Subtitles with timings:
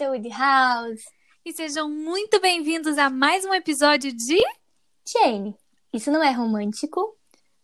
[0.00, 1.04] Rita Woodhouse.
[1.44, 4.38] E sejam muito bem-vindos a mais um episódio de
[5.06, 5.54] Jane,
[5.92, 7.18] isso não é romântico?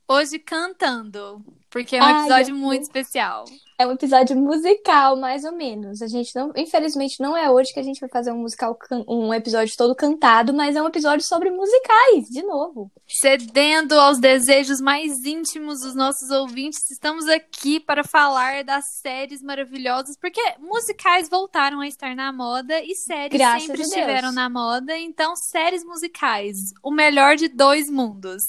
[0.06, 1.42] Hoje Cantando,
[1.76, 3.44] porque é um Ai, episódio eu- muito especial.
[3.78, 6.00] É um episódio musical, mais ou menos.
[6.00, 9.34] A gente não, infelizmente, não é hoje que a gente vai fazer um musical, um
[9.34, 12.90] episódio todo cantado, mas é um episódio sobre musicais, de novo.
[13.06, 20.16] Cedendo aos desejos mais íntimos dos nossos ouvintes, estamos aqui para falar das séries maravilhosas,
[20.18, 25.36] porque musicais voltaram a estar na moda e séries Graças sempre estiveram na moda, então
[25.36, 28.42] séries musicais, o melhor de dois mundos.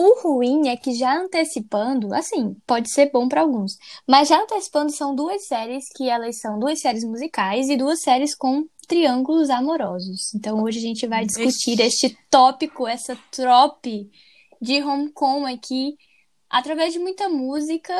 [0.00, 4.92] O ruim é que já antecipando, assim, pode ser bom pra alguns, mas já antecipando
[4.92, 10.32] são duas séries que elas são duas séries musicais e duas séries com triângulos amorosos.
[10.34, 14.08] Então hoje a gente vai discutir este tópico, essa trope
[14.62, 15.96] de rom-com aqui,
[16.48, 17.92] através de muita música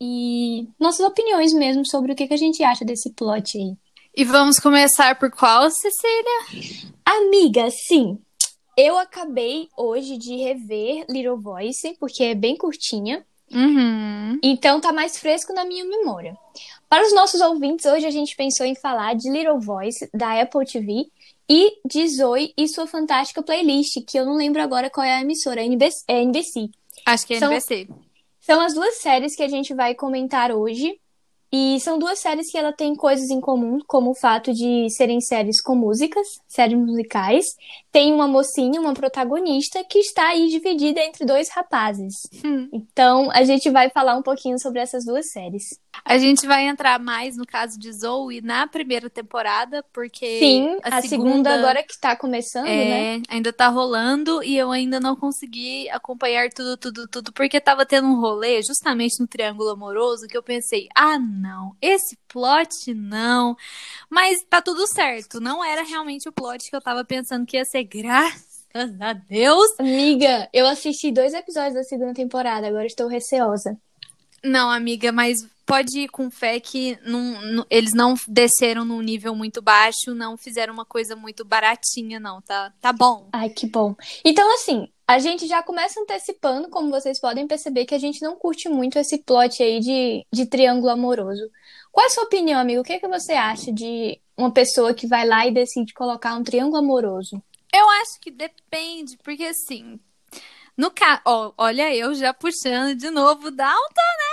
[0.00, 3.76] e nossas opiniões mesmo sobre o que que a gente acha desse plot aí.
[4.16, 6.88] E vamos começar por qual, Cecília?
[7.04, 8.18] Amiga, sim.
[8.80, 13.26] Eu acabei hoje de rever Little Voice, porque é bem curtinha.
[13.52, 14.38] Uhum.
[14.40, 16.38] Então tá mais fresco na minha memória.
[16.88, 20.64] Para os nossos ouvintes, hoje a gente pensou em falar de Little Voice, da Apple
[20.64, 21.08] TV,
[21.50, 25.22] e de Zoe e sua fantástica playlist, que eu não lembro agora qual é a
[25.22, 26.04] emissora, é NBC.
[26.06, 26.70] É NBC.
[27.04, 27.88] Acho que é São- NBC.
[28.38, 31.00] São as duas séries que a gente vai comentar hoje.
[31.50, 35.20] E são duas séries que ela tem coisas em comum, como o fato de serem
[35.20, 37.46] séries com músicas, séries musicais.
[37.90, 42.14] Tem uma mocinha, uma protagonista, que está aí dividida entre dois rapazes.
[42.44, 42.68] Hum.
[42.72, 45.64] Então, a gente vai falar um pouquinho sobre essas duas séries.
[46.04, 51.02] A gente vai entrar mais no caso de Zoe na primeira temporada, porque Sim, a,
[51.02, 51.54] segunda...
[51.54, 53.16] agora que tá começando, né?
[53.16, 57.84] é, ainda tá rolando e eu ainda não consegui acompanhar tudo, tudo, tudo, porque tava
[57.84, 63.56] tendo um rolê justamente no Triângulo Amoroso que eu pensei, ah, não, esse plot não.
[64.10, 67.64] Mas tá tudo certo, não era realmente o plot que eu tava pensando que ia
[67.64, 68.58] ser, graças
[69.00, 69.68] a Deus.
[69.78, 73.78] Amiga, eu assisti dois episódios da segunda temporada, agora estou receosa.
[74.44, 79.34] Não, amiga, mas pode ir com fé que não- não- eles não desceram num nível
[79.34, 82.72] muito baixo, não fizeram uma coisa muito baratinha, não, tá?
[82.80, 83.28] Tá bom.
[83.32, 83.94] Ai, que bom.
[84.24, 88.36] Então, assim, a gente já começa antecipando, como vocês podem perceber, que a gente não
[88.36, 91.50] curte muito esse plot aí de, de triângulo amoroso.
[91.92, 92.80] Qual é a sua opinião, amigo?
[92.80, 96.34] O que, é que você acha de uma pessoa que vai lá e decide colocar
[96.34, 97.42] um triângulo amoroso?
[97.74, 99.98] Eu acho que depende, porque assim.
[100.76, 101.20] No ca...
[101.24, 104.27] ó, olha, eu já puxando de novo Downton Abbey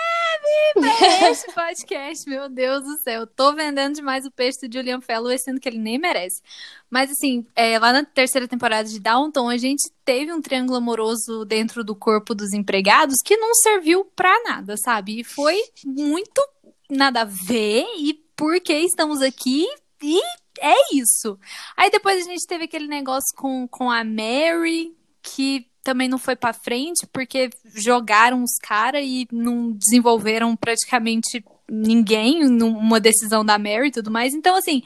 [0.73, 2.29] pra este podcast.
[2.29, 3.25] Meu Deus do céu.
[3.25, 6.41] Tô vendendo demais o peixe do Julian Fellowes, sendo que ele nem merece.
[6.89, 11.45] Mas assim, é, lá na terceira temporada de Downton, a gente teve um triângulo amoroso
[11.45, 15.19] dentro do corpo dos empregados que não serviu pra nada, sabe?
[15.19, 16.41] E foi muito
[16.89, 17.85] nada a ver.
[17.97, 19.65] E por que estamos aqui?
[20.01, 20.21] E
[20.59, 21.39] é isso.
[21.75, 26.35] Aí depois a gente teve aquele negócio com, com a Mary, que também não foi
[26.35, 33.87] pra frente, porque jogaram os caras e não desenvolveram praticamente ninguém numa decisão da Mary
[33.87, 34.33] e tudo mais.
[34.33, 34.81] Então, assim,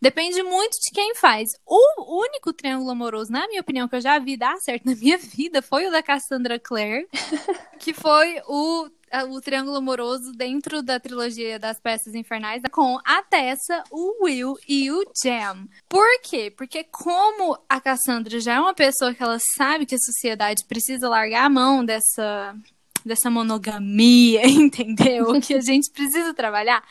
[0.00, 1.50] depende muito de quem faz.
[1.66, 5.18] O único triângulo amoroso, na minha opinião, que eu já vi dar certo na minha
[5.18, 7.08] vida foi o da Cassandra Clare,
[7.80, 8.88] que foi o
[9.22, 14.90] o triângulo amoroso dentro da trilogia das peças infernais com a Tessa, o Will e
[14.90, 15.68] o Jam.
[15.88, 16.52] Por quê?
[16.56, 21.08] Porque como a Cassandra já é uma pessoa que ela sabe que a sociedade precisa
[21.08, 22.56] largar a mão dessa
[23.04, 25.38] dessa monogamia, entendeu?
[25.40, 26.82] que a gente precisa trabalhar.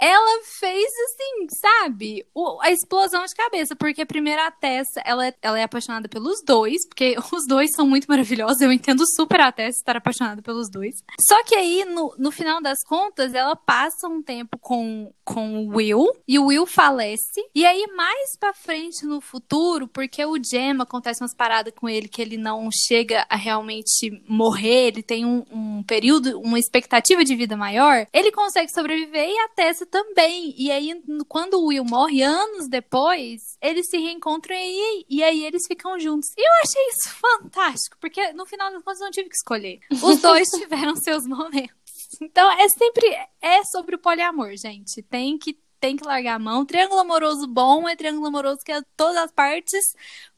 [0.00, 2.26] Ela fez assim, sabe?
[2.34, 6.86] O- a explosão de cabeça, porque a Tessa, ela, é- ela é apaixonada pelos dois,
[6.88, 8.60] porque os dois são muito maravilhosos.
[8.60, 10.96] Eu entendo super a Tessa estar apaixonada pelos dois.
[11.20, 15.76] Só que aí, no, no final das contas, ela passa um tempo com, com o
[15.76, 17.40] Will, e o Will falece.
[17.54, 22.08] E aí, mais pra frente no futuro, porque o Gem acontece umas paradas com ele
[22.08, 27.34] que ele não chega a realmente morrer, ele tem um, um período, uma expectativa de
[27.36, 30.54] vida maior, ele consegue sobreviver e a Tessa também.
[30.56, 35.66] E aí, quando o Will morre, anos depois, eles se reencontram e, e aí eles
[35.66, 36.30] ficam juntos.
[36.36, 39.80] E eu achei isso fantástico, porque no final das contas eu não tive que escolher.
[40.02, 41.74] Os dois tiveram seus momentos.
[42.20, 43.06] Então é sempre
[43.40, 45.02] é sobre o poliamor, gente.
[45.02, 46.64] Tem que tem que largar a mão.
[46.64, 49.84] Triângulo amoroso bom é triângulo amoroso que todas as partes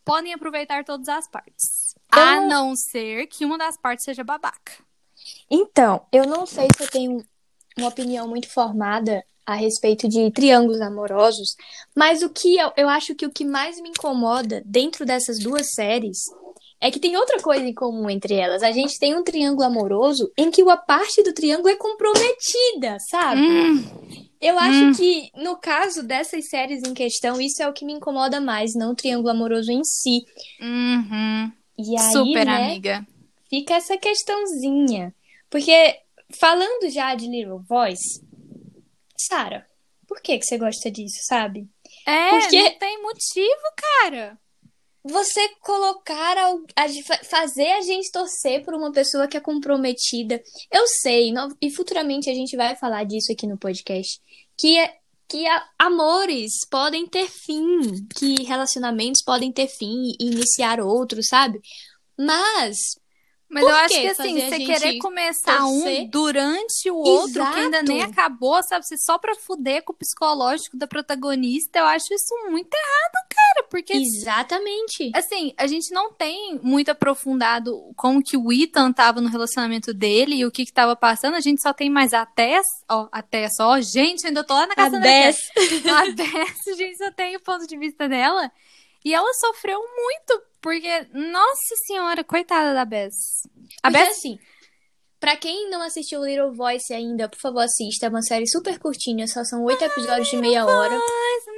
[0.05, 1.95] podem aproveitar todas as partes.
[2.11, 4.73] A Eu- não ser que uma das partes seja babaca.
[5.50, 7.25] Então, eu não sei se eu tenho
[7.77, 11.56] uma opinião muito formada a respeito de triângulos amorosos,
[11.97, 15.73] mas o que eu, eu acho que o que mais me incomoda dentro dessas duas
[15.73, 16.19] séries
[16.81, 18.62] é que tem outra coisa em comum entre elas.
[18.62, 23.41] A gente tem um triângulo amoroso em que uma parte do triângulo é comprometida, sabe?
[23.41, 23.85] Hum,
[24.41, 24.93] Eu acho Hum.
[24.93, 28.93] que, no caso dessas séries em questão, isso é o que me incomoda mais, não
[28.93, 30.21] o triângulo amoroso em si.
[30.61, 31.50] uhum.
[31.79, 33.06] E aí, Super né, amiga.
[33.49, 35.12] fica essa questãozinha.
[35.50, 35.97] Porque,
[36.39, 38.21] falando já de Little Voice,
[39.20, 39.67] Sara,
[40.06, 41.69] por que que você gosta disso, sabe?
[42.06, 43.62] É, Porque- não tem motivo,
[44.03, 44.38] cara.
[45.05, 46.37] Você colocar,
[46.76, 50.43] a fa- fazer a gente torcer por uma pessoa que é comprometida.
[50.70, 54.20] Eu sei, no- e futuramente a gente vai falar disso aqui no podcast,
[54.56, 54.94] que é
[55.29, 61.61] que a- amores podem ter fim, que relacionamentos podem ter fim e iniciar outros, sabe?
[62.19, 62.76] Mas
[63.50, 66.03] Mas Por eu acho que assim, a você querer começar torcer?
[66.03, 68.12] um durante o outro, que ainda nem Exato.
[68.12, 68.87] acabou, sabe?
[68.87, 73.67] Você só pra fuder com o psicológico da protagonista, eu acho isso muito errado, cara.
[73.71, 75.11] Porque exatamente.
[75.15, 80.37] Assim, a gente não tem muito aprofundado como que o Ethan tava no relacionamento dele
[80.37, 81.35] e o que que tava passando.
[81.35, 84.53] A gente só tem mais a Tess, ó, a Tess, ó, gente, eu ainda tô
[84.55, 85.39] lá na A casa da Bess.
[85.55, 85.87] Tess.
[85.87, 88.50] A Bess, a gente só tem o ponto de vista dela.
[89.05, 93.15] E ela sofreu muito, porque, nossa senhora, coitada da Bess.
[93.83, 94.39] A Porque, Bess, assim,
[95.21, 98.07] pra quem não assistiu Little Voice ainda, por favor, assista.
[98.07, 101.01] É uma série super curtinha, só são oito episódios de meia hora.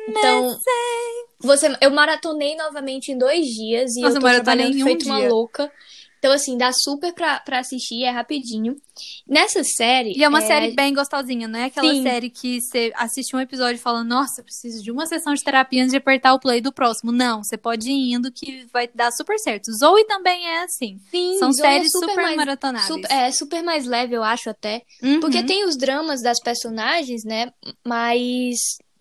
[0.09, 0.59] Então,
[1.41, 4.85] você, eu maratonei novamente em dois dias e Nossa, eu eu tô maratonei trabalhando um
[4.85, 5.73] feito uma louca.
[6.21, 8.77] Então, assim, dá super pra, pra assistir, é rapidinho.
[9.27, 10.13] Nessa série.
[10.15, 12.03] E é uma série bem gostosinha, não é aquela Sim.
[12.03, 15.81] série que você assiste um episódio e fala, nossa, preciso de uma sessão de terapia
[15.81, 17.11] antes de apertar o play do próximo.
[17.11, 19.73] Não, você pode ir indo que vai dar super certo.
[19.73, 20.99] Zoe também é assim.
[21.11, 22.87] Sim, São Zoe é séries super, mais, maratonáveis.
[22.95, 24.83] super- é super mais leve, eu acho até.
[25.03, 25.21] Uhum.
[25.21, 27.51] Porque tem os dramas das personagens, né?
[27.83, 28.59] Mas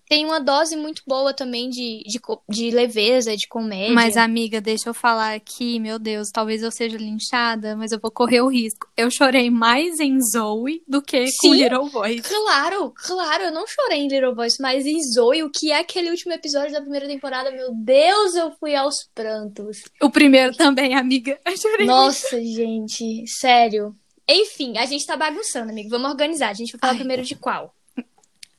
[0.10, 2.20] tem uma dose muito boa também de, de,
[2.50, 3.94] de leveza, de comédia.
[3.94, 8.10] Mas, amiga, deixa eu falar aqui, meu Deus, talvez eu seja linchada, mas eu vou
[8.10, 8.88] correr o risco.
[8.98, 11.62] Eu chorei mais em Zoe do que com Sim.
[11.62, 12.24] Little Voice.
[12.24, 16.10] Claro, claro, eu não chorei em Little Voice, mas em Zoe, o que é aquele
[16.10, 17.52] último episódio da primeira temporada?
[17.52, 19.84] Meu Deus, eu fui aos prantos.
[20.02, 21.40] O primeiro também, amiga.
[21.46, 21.86] Eu chorei.
[21.86, 23.96] Nossa, gente, sério.
[24.28, 25.90] Enfim, a gente tá bagunçando, amigo.
[25.90, 26.50] Vamos organizar.
[26.50, 27.00] A gente vai falar Ai.
[27.00, 27.74] primeiro de qual?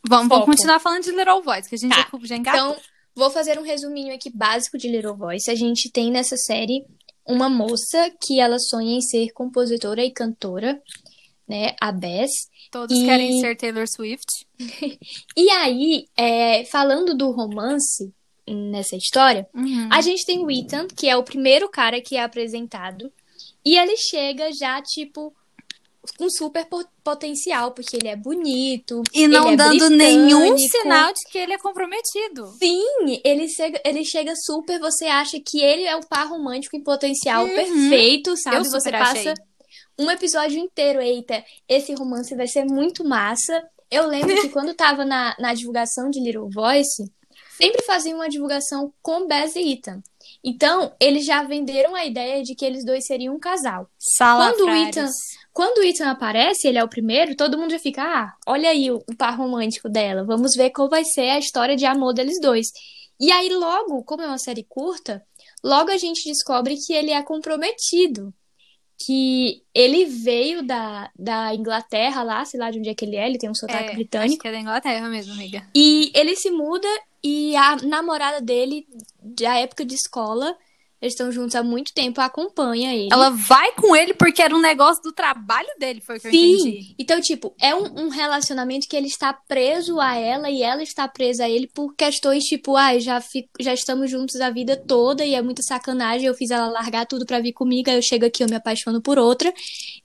[0.08, 2.08] Vamos, vamos continuar falando de Little Voice, que a gente Tá.
[2.12, 2.70] já, já engatou.
[2.72, 2.82] Então,
[3.14, 5.50] vou fazer um resuminho aqui básico de Little Voice.
[5.50, 6.84] A gente tem nessa série
[7.26, 10.80] uma moça que ela sonha em ser compositora e cantora,
[11.48, 11.74] né?
[11.80, 12.30] A Bess.
[12.72, 14.26] Todos e- querem ser Taylor Swift.
[15.36, 18.12] E aí, é, falando do romance
[18.48, 19.88] nessa história, Uhum.
[19.92, 23.12] a gente tem o Ethan, que é o primeiro cara que é apresentado.
[23.64, 25.32] E ele chega já, tipo,
[26.18, 29.02] com super po- potencial, porque ele é bonito.
[29.12, 30.78] E não é dando nenhum britânico.
[30.82, 32.46] sinal de que ele é comprometido.
[32.58, 36.82] Sim, ele chega, ele chega super, você acha que ele é o par romântico em
[36.82, 37.54] potencial Uhum.
[37.54, 38.56] perfeito, sabe?
[38.56, 39.34] Eu você passa achei.
[39.98, 43.62] um episódio inteiro, eita, esse romance vai ser muito massa.
[43.90, 47.04] Eu lembro que quando tava na, na divulgação de Little Voice,
[47.58, 50.00] sempre faziam uma divulgação com Bess e Ethan.
[50.42, 53.86] Então, eles já venderam a ideia de que eles dois seriam um casal.
[54.16, 55.10] Quando o Ethan-
[55.52, 58.90] Quando o Ethan aparece, ele é o primeiro, todo mundo já fica, ah, olha aí
[58.90, 62.68] o, par romântico dela, vamos ver qual vai ser a história de amor deles dois.
[63.18, 65.22] E aí, logo, como é uma série curta,
[65.62, 68.32] logo a gente descobre que ele é comprometido.
[69.02, 73.26] Que ele veio da, da Inglaterra lá, sei lá de onde é que ele é,
[73.26, 74.42] ele tem um sotaque Acho britânico.
[74.42, 75.66] que é da Inglaterra mesmo, amiga.
[75.74, 76.86] E ele se muda
[77.22, 78.86] e a namorada dele,
[79.22, 80.54] da época de escola,
[81.00, 83.08] eles estão juntos há muito tempo, acompanha ele.
[83.10, 86.30] Ela vai com ele porque era um negócio do trabalho dele, foi o que eu
[86.30, 86.52] Sim.
[86.52, 86.94] entendi.
[86.98, 91.08] Então, tipo, é um, um relacionamento que ele está preso a ela e ela está
[91.08, 95.24] presa a ele por questões tipo, ah, já, fico, já estamos juntos a vida toda
[95.24, 96.26] e é muita sacanagem.
[96.26, 99.00] Eu fiz ela largar tudo pra vir comigo, aí eu chego aqui, eu me apaixono
[99.00, 99.52] por outra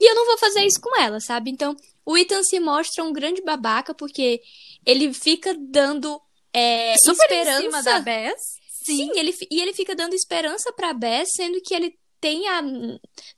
[0.00, 1.50] e eu não vou fazer isso com ela, sabe?
[1.50, 1.76] Então,
[2.06, 4.40] o Ethan se mostra um grande babaca porque
[4.84, 6.18] ele fica dando
[6.54, 7.60] é, Super esperança.
[7.60, 8.40] em cima da Bess.
[8.86, 12.62] Sim, ele, fi- e ele fica dando esperança pra Bess, sendo que ele tem a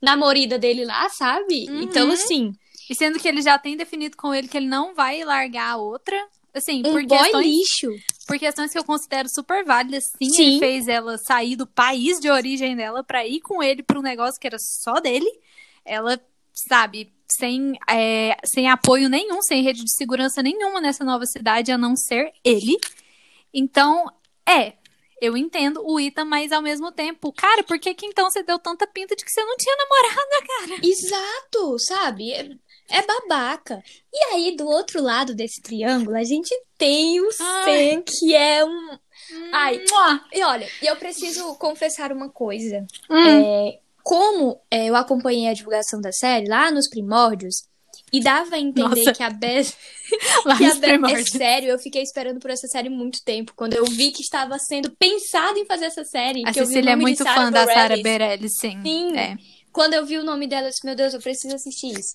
[0.01, 1.67] namorida dele lá, sabe?
[1.69, 1.83] Uhum.
[1.83, 2.53] Então, assim,
[2.91, 5.77] E sendo que ele já tem definido com ele que ele não vai largar a
[5.77, 6.17] outra.
[6.55, 7.89] Assim, um por questões, lixo.
[8.27, 10.43] por questões que eu considero super válidas, sim, Sim.
[10.53, 14.03] Ele fez ela sair do país de origem dela pra ir com ele pra um
[14.03, 15.31] negócio que era só dele.
[15.85, 16.19] Ela,
[16.55, 21.77] sabe, sem, é, sem apoio nenhum, sem rede de segurança nenhuma nessa nova cidade, a
[21.79, 22.77] não ser ele.
[23.53, 24.07] Então,
[24.49, 24.73] é.
[25.21, 28.59] Eu entendo o Ita, mas ao mesmo tempo, cara, por que que então você deu
[28.59, 30.83] tanta pinta de que você não tinha namorado?
[30.87, 32.33] Exato, sabe?
[32.33, 32.49] É,
[32.91, 33.83] é babaca.
[34.13, 37.95] E aí, do outro lado desse triângulo, a gente tem o Ai.
[37.95, 38.99] Sam, que é um.
[39.53, 39.85] Ai.
[39.91, 40.25] Mua.
[40.33, 42.87] E olha, eu preciso confessar uma coisa.
[43.11, 43.25] Hum.
[43.27, 47.69] É, como é, eu acompanhei a divulgação da série lá nos primórdios,
[48.13, 49.13] e dava a entender Nossa.
[49.13, 49.77] que a Bess.
[50.45, 53.53] Lá que a Bess é sério, eu fiquei esperando por essa série muito tempo.
[53.55, 56.43] Quando eu vi que estava sendo pensado em fazer essa série.
[56.47, 58.53] A Cecília é muito fã da Sarah Bareilles.
[58.59, 58.81] Sim.
[58.83, 59.17] Sim.
[59.17, 59.37] É.
[59.73, 62.15] Quando eu vi o nome dela, eu disse, meu Deus, eu preciso assistir isso.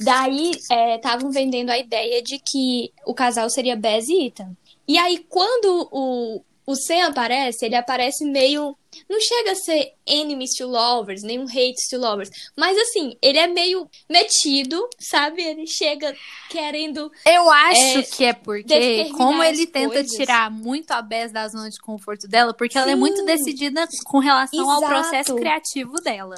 [0.00, 0.52] Daí,
[0.94, 4.56] estavam vendendo a ideia de que o casal seria Bess e Ethan.
[4.86, 8.76] E aí, quando o, o Sam aparece, ele aparece meio...
[9.10, 12.30] Não chega a ser enemies to lovers, nem um hate to lovers.
[12.56, 15.42] Mas, assim, ele é meio metido, sabe?
[15.42, 16.14] Ele chega
[16.48, 17.10] querendo...
[17.26, 20.12] Eu acho É, que é porque, como ele tenta coisas.
[20.12, 23.00] tirar muito a Bess da zona de conforto dela, porque ela é Sim.
[23.00, 24.92] muito decidida com relação ao Exato.
[24.92, 26.36] processo criativo dela.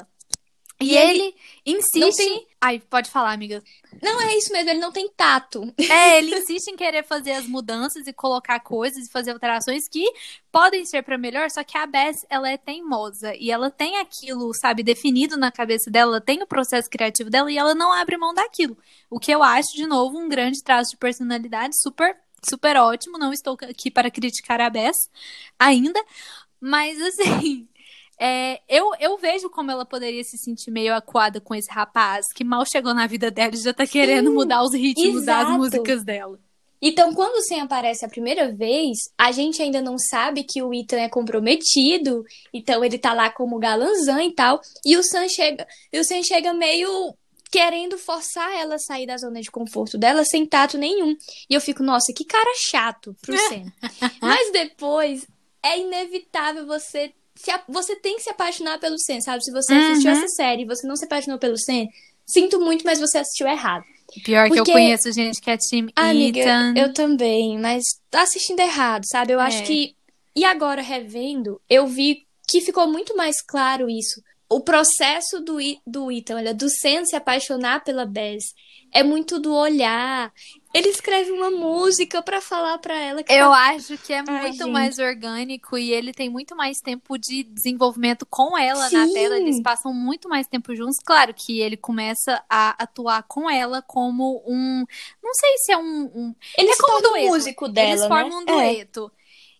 [0.79, 2.17] E, E ele, ele insiste.
[2.17, 3.63] tem- Ai, pode falar, amiga.
[4.01, 5.73] Não é isso mesmo, ele não tem tato.
[5.89, 10.03] É, ele insiste em querer fazer as mudanças e colocar coisas e fazer alterações que
[10.51, 14.51] podem ser pra melhor, só que a Bess, ela é teimosa e ela tem aquilo,
[14.53, 18.17] sabe, definido na cabeça dela, ela tem o processo criativo dela e ela não abre
[18.17, 18.77] mão daquilo.
[19.09, 22.15] O que eu acho, de novo, um grande traço de personalidade super,
[22.47, 23.17] super ótimo.
[23.17, 24.95] Não estou aqui para criticar a Bess
[25.59, 25.99] ainda,
[26.61, 27.67] mas assim.
[28.19, 32.43] É, eu, eu vejo como ela poderia se sentir meio acuada com esse rapaz que
[32.43, 35.57] mal chegou na vida dela e já tá querendo mudar os ritmos das exato.
[35.57, 36.39] músicas dela.
[36.81, 40.73] Então, quando o Sam aparece a primeira vez, a gente ainda não sabe que o
[40.73, 45.67] Ethan é comprometido, então ele tá lá como galanzão e tal, e o Sam chega,
[45.91, 47.15] e o Sam chega meio
[47.49, 51.15] querendo forçar ela a sair da zona de conforto dela sem tato nenhum.
[51.49, 53.71] E eu fico, nossa, que cara chato pro Sam.
[54.21, 55.25] Mas depois
[55.63, 59.43] é inevitável você se a- você tem que se apaixonar pelo Sam, sabe?
[59.43, 60.17] Se você assistiu Uhum.
[60.17, 61.85] essa série e você não se apaixonou pelo Sam,
[62.25, 63.83] sinto muito, mas você assistiu errado.
[64.23, 66.73] Pior que eu Porque- conheço gente que é time Amiga, Ethan.
[66.77, 69.33] eu também, mas tá assistindo errado, sabe?
[69.33, 69.61] Eu acho É.
[69.63, 69.95] que.
[70.35, 74.21] E agora, revendo, eu vi que ficou muito mais claro isso.
[74.49, 78.45] O processo do, do Ethan, olha, do Sam se apaixonar pela Bess,
[78.93, 80.31] é muito do olhar.
[80.77, 84.41] Ele escreve uma música pra falar pra ela que Eu tá- acho que é Ai,
[84.41, 84.69] muito gente.
[84.71, 89.13] mais orgânico e ele tem muito mais tempo de desenvolvimento com ela na Sim.
[89.13, 89.37] tela.
[89.37, 90.97] Eles passam muito mais tempo juntos.
[91.03, 94.85] Claro que ele começa a atuar com ela como um.
[95.23, 96.11] Não sei se é um.
[96.13, 97.25] um- Ele é como dueto.
[97.25, 98.51] o músico dela, eles formam um né?
[98.71, 99.11] É, dueto.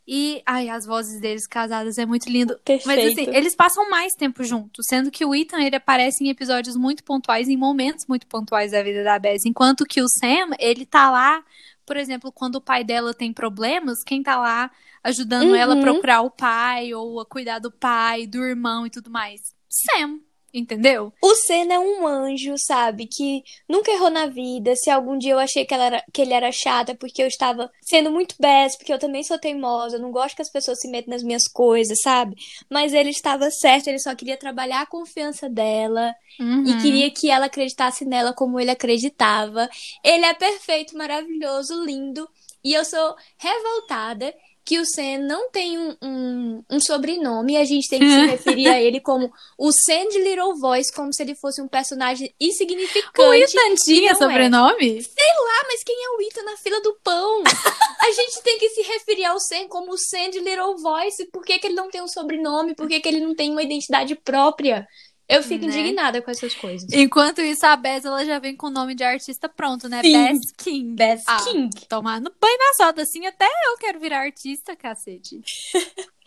[0.08, 2.58] E, ai, as vozes deles casadas é muito lindo.
[2.86, 3.30] Mas perfeito.
[3.30, 7.04] assim, eles passam mais tempo juntos, sendo que o Ethan ele aparece em episódios muito
[7.04, 11.12] pontuais, em momentos muito pontuais da vida da Bess, enquanto que o Sam, ele tá
[11.12, 11.44] lá,
[11.86, 14.72] por exemplo, quando o pai dela tem problemas, quem tá lá
[15.04, 15.82] ajudando ela a Uhum.
[15.82, 19.42] procurar o pai ou a cuidar do pai, do irmão e tudo mais.
[19.70, 20.20] Sam,
[20.54, 21.14] entendeu?
[21.22, 23.08] O Senna é um anjo, sabe?
[23.08, 24.76] Que nunca errou na vida.
[24.76, 27.70] Se algum dia eu achei que, ela era- que ele era chata porque eu estava
[27.82, 30.88] sendo muito best, porque eu também sou teimosa, eu não gosto que as pessoas se
[30.90, 32.36] metam nas minhas coisas, sabe?
[32.70, 36.78] Mas ele estava certo, ele só queria trabalhar a confiança dela e Uhum.
[36.82, 39.70] queria que ela acreditasse nela como ele acreditava.
[40.04, 42.28] Ele é perfeito, maravilhoso, lindo.
[42.64, 44.34] E eu sou revoltada
[44.68, 48.26] que o Sam não tem um, um, um sobrenome e a gente tem que se
[48.28, 52.28] referir a ele como o Sam de Little Voice, como se ele fosse um personagem
[52.28, 53.58] O insignificante.
[53.58, 54.16] Ethan tinha é.
[54.16, 55.00] sobrenome?
[55.00, 57.44] Ah, mas quem é o Ita na fila do pão?
[58.00, 61.26] A gente tem que se referir ao Sam como o Sam de Little Voice.
[61.32, 62.76] Por que, que ele não tem um sobrenome?
[62.76, 64.86] Por que, que ele não tem uma identidade própria?
[65.30, 65.78] Eu fico Né?
[65.80, 66.88] indignada com essas coisas.
[66.94, 70.02] Enquanto isso, a Bess, ela já vem com o nome de artista pronto, né?
[70.02, 70.14] Sim.
[70.14, 70.94] Bess King.
[70.96, 71.70] Best Ah, King.
[71.90, 75.42] Tomar no banho na soda, assim, até eu quero virar artista, cacete.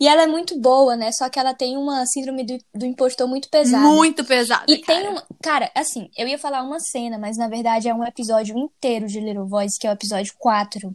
[0.00, 1.12] E ela é muito boa, né?
[1.12, 3.84] Só que ela tem uma síndrome do, do impostor muito pesada.
[3.86, 5.10] Muito pesada, E tem cara.
[5.10, 5.22] um.
[5.42, 9.20] Cara, assim, eu ia falar uma cena, mas na verdade é um episódio inteiro de
[9.20, 10.94] Little Voice, que é o episódio 4.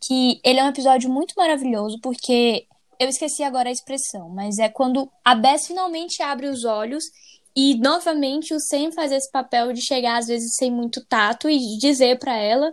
[0.00, 2.66] Que ele é um episódio muito maravilhoso, porque
[3.02, 7.04] eu esqueci agora a expressão, mas é quando a Bess finalmente abre os olhos
[7.54, 11.58] e novamente o Sam faz esse papel de chegar às vezes sem muito tato e
[11.78, 12.72] dizer pra ela,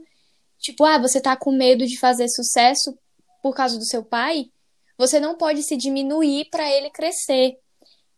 [0.58, 2.98] tipo, ah, você tá com medo de fazer sucesso
[3.42, 4.46] por causa do seu pai?
[4.98, 7.58] Você não pode se diminuir pra ele crescer.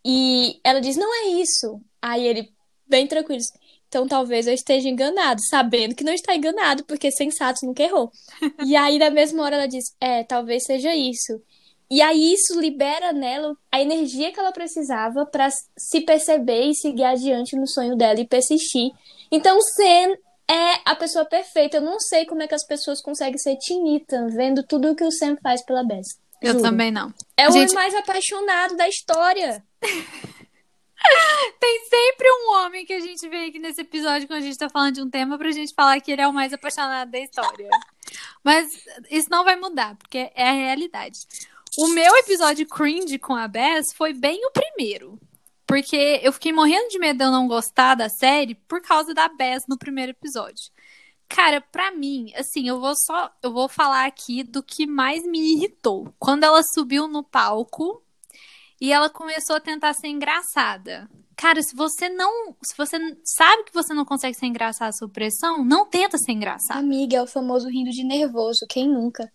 [0.03, 1.79] E ela diz: Não é isso.
[2.01, 2.51] Aí ele,
[2.87, 3.39] bem tranquilo,
[3.87, 8.11] então talvez eu esteja enganado, sabendo que não está enganado, porque sensato nunca errou.
[8.65, 11.41] e aí, na mesma hora, ela diz: É, talvez seja isso.
[11.91, 17.03] E aí, isso libera nela a energia que ela precisava para se perceber e seguir
[17.03, 18.91] adiante no sonho dela e persistir.
[19.29, 20.15] Então, Sam
[20.49, 21.77] é a pessoa perfeita.
[21.77, 25.03] Eu não sei como é que as pessoas conseguem ser Tinita vendo tudo o que
[25.03, 26.17] o Sam faz pela Bess.
[26.41, 26.63] Eu Juro.
[26.63, 27.13] também não.
[27.35, 29.61] É o Gente- mais apaixonado da história.
[31.59, 34.69] Tem sempre um homem que a gente vê aqui nesse episódio quando a gente tá
[34.69, 37.69] falando de um tema pra gente falar que ele é o mais apaixonado da história.
[38.43, 38.71] Mas
[39.09, 41.19] isso não vai mudar, porque é a realidade.
[41.77, 45.17] O meu episódio cringe com a Bess foi bem o primeiro.
[45.65, 49.29] Porque eu fiquei morrendo de medo de eu não gostar da série por causa da
[49.29, 50.69] Bess no primeiro episódio.
[51.29, 53.31] Cara, pra mim, assim, eu vou só.
[53.41, 56.13] Eu vou falar aqui do que mais me irritou.
[56.19, 58.03] Quando ela subiu no palco
[58.81, 61.09] e ela começou a tentar ser engraçada.
[61.37, 62.53] Cara, se você não.
[62.61, 66.79] Se você sabe que você não consegue ser engraçado sob pressão, não tenta ser engraçado.
[66.79, 68.65] Amiga, é o famoso rindo de nervoso.
[68.67, 69.31] Quem nunca?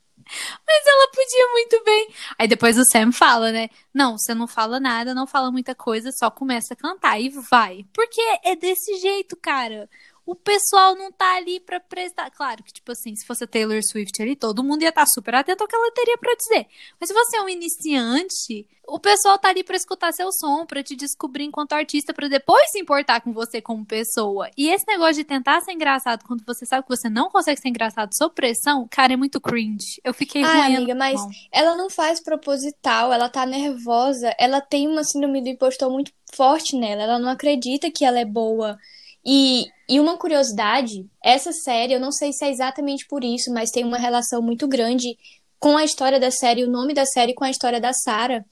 [0.67, 2.09] Mas ela podia muito bem.
[2.39, 3.69] Aí depois o Sam fala, né?
[3.95, 7.85] Não, você não fala nada, não fala muita coisa, só começa a cantar e vai.
[7.93, 9.89] Porque é desse jeito, cara
[10.27, 12.29] o pessoal não tá ali para prestar.
[12.33, 15.37] Claro que, tipo assim, se fosse Taylor Swift ali, todo mundo ia estar tá super
[15.37, 16.67] atento ao que ela teria para dizer.
[17.01, 20.83] Mas se você é um iniciante, o pessoal tá ali para escutar seu som, para
[20.83, 24.51] te descobrir enquanto artista, para depois se importar com você como pessoa.
[24.57, 27.69] E esse negócio de tentar ser engraçado quando você sabe que você não consegue ser
[27.69, 30.01] engraçado sob pressão, cara, é muito cringe.
[30.03, 30.77] Eu fiquei ruim.
[30.77, 31.21] amiga, mas
[31.53, 36.77] ela não faz proposital, ela tá nervosa, ela tem uma síndrome do impostor muito forte
[36.77, 38.77] nela, ela não acredita que ela é boa.
[39.27, 43.73] E, e uma curiosidade, essa série, eu não sei se é exatamente por isso, mas
[43.73, 45.19] tem uma relação muito grande
[45.59, 48.45] com a história da série, o nome da série com a história da Sarah,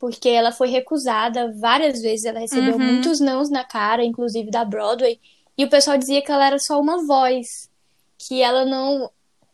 [0.00, 2.82] porque ela foi recusada várias vezes, ela recebeu uhum.
[2.82, 5.20] muitos nãos na cara, inclusive da Broadway,
[5.56, 7.46] e o pessoal dizia que ela era só uma voz,
[8.18, 9.08] que ela não,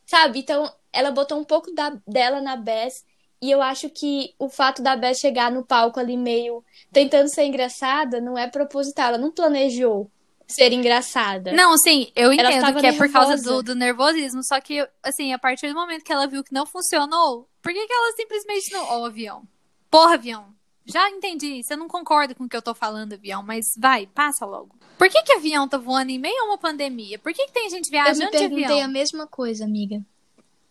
[0.06, 0.38] sabe?
[0.38, 3.04] Então, ela botou um pouco da, dela na Bess,
[3.42, 7.44] e eu acho que o fato da Bess chegar no palco ali meio tentando ser
[7.44, 10.10] engraçada não é proposital, ela não planejou
[10.54, 11.52] ser engraçada.
[11.52, 12.86] Não, sim, eu entendo que nervosa.
[12.86, 14.42] é por causa do, do, nervosismo.
[14.44, 17.86] Só que, assim, a partir do momento que ela viu que não funcionou, por que,
[17.86, 18.84] que ela simplesmente não.
[18.84, 19.42] Ó, oh, avião.
[19.90, 20.46] Porra, avião.
[20.84, 21.62] Já entendi.
[21.62, 24.76] Você não concorda com o que eu tô falando, avião, mas vai, passa logo.
[24.98, 27.18] Por que, que avião tá voando em meio a uma pandemia?
[27.18, 28.42] Por que, que tem gente viajando de avião?
[28.42, 30.04] Eu me perguntei a mesma coisa, amiga.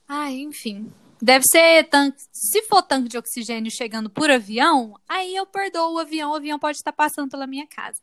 [0.08, 0.92] Ah, enfim.
[1.22, 2.18] Deve ser tanque.
[2.32, 6.32] Se for tanque de oxigênio chegando por avião, aí eu perdoo o avião.
[6.32, 8.02] O avião pode estar passando pela minha casa.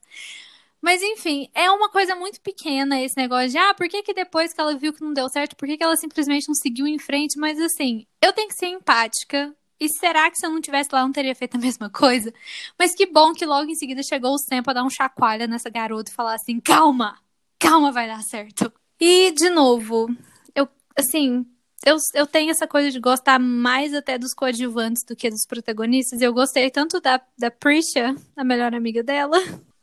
[0.80, 4.52] Mas enfim, é uma coisa muito pequena esse negócio de, ah, por que, que depois
[4.52, 6.98] que ela viu que não deu certo, por que, que ela simplesmente não seguiu em
[6.98, 7.38] frente?
[7.38, 9.54] Mas assim, eu tenho que ser empática.
[9.80, 12.32] E será que se eu não tivesse lá, eu não teria feito a mesma coisa?
[12.78, 15.70] Mas que bom que logo em seguida chegou o Sam pra dar um chacoalha nessa
[15.70, 17.18] garota e falar assim: calma,
[17.58, 18.72] calma, vai dar certo.
[19.00, 20.08] E, de novo,
[20.54, 21.46] eu, assim,
[21.86, 26.20] eu, eu tenho essa coisa de gostar mais até dos coadjuvantes do que dos protagonistas.
[26.20, 29.38] Eu gostei tanto da, da Prisha, a melhor amiga dela,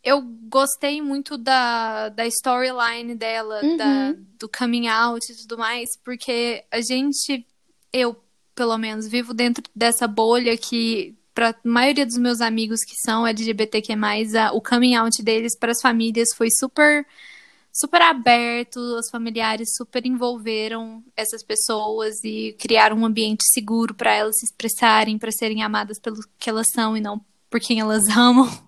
[0.06, 3.76] eu gostei muito da, da storyline dela, uhum.
[3.76, 7.44] da, do coming out e tudo mais, porque a gente,
[7.92, 8.16] eu
[8.54, 13.26] pelo menos, vivo dentro dessa bolha que, para a maioria dos meus amigos que são
[13.26, 13.94] LGBTQ,
[14.40, 17.06] a, o coming out deles para as famílias foi super.
[17.78, 24.38] Super aberto, os familiares super envolveram essas pessoas e criaram um ambiente seguro para elas
[24.40, 28.65] se expressarem, para serem amadas pelo que elas são e não por quem elas amam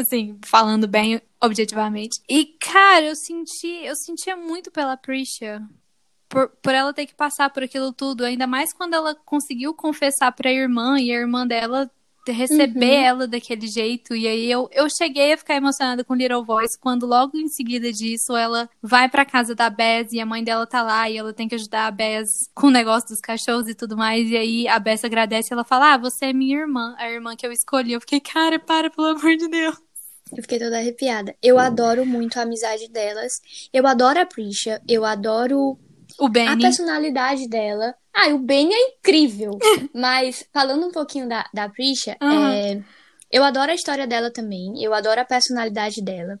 [0.00, 2.20] assim, falando bem objetivamente.
[2.28, 5.62] E, cara, eu senti, eu sentia muito pela Prisha.
[6.28, 10.30] Por, por ela ter que passar por aquilo tudo, ainda mais quando ela conseguiu confessar
[10.30, 11.90] pra irmã e a irmã dela
[12.28, 13.04] receber uhum.
[13.04, 14.14] ela daquele jeito.
[14.14, 17.92] E aí eu, eu cheguei a ficar emocionada com Little Voice quando logo em seguida
[17.92, 21.32] disso ela vai pra casa da Bess e a mãe dela tá lá e ela
[21.32, 24.28] tem que ajudar a Bess com o negócio dos cachorros e tudo mais.
[24.28, 27.36] E aí a Bess agradece e ela fala: Ah, você é minha irmã, a irmã
[27.36, 27.92] que eu escolhi.
[27.92, 29.76] Eu fiquei, cara, para, pelo amor de Deus.
[30.36, 31.34] Eu fiquei toda arrepiada.
[31.42, 33.40] Eu adoro muito a amizade delas.
[33.72, 34.80] Eu adoro a Prisha.
[34.88, 35.78] Eu adoro
[36.18, 36.48] o Benny.
[36.48, 37.94] a personalidade dela.
[38.14, 39.58] Ah, o Benny é incrível.
[39.94, 42.48] Mas falando um pouquinho da, da Prisha, uhum.
[42.48, 42.82] é,
[43.30, 44.82] eu adoro a história dela também.
[44.82, 46.40] Eu adoro a personalidade dela.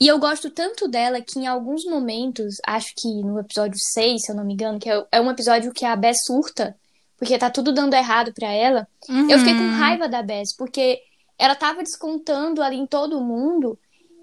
[0.00, 4.32] E eu gosto tanto dela que em alguns momentos, acho que no episódio 6, se
[4.32, 6.76] eu não me engano, que é, é um episódio que a Bess surta,
[7.16, 8.86] porque tá tudo dando errado para ela.
[9.08, 9.28] Uhum.
[9.28, 11.00] Eu fiquei com raiva da Bess, porque
[11.38, 13.78] ela estava descontando ali em todo mundo,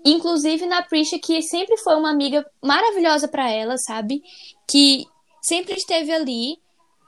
[0.05, 4.21] inclusive na Prisha, que sempre foi uma amiga maravilhosa para ela, sabe?
[4.67, 5.05] Que
[5.41, 6.57] sempre esteve ali.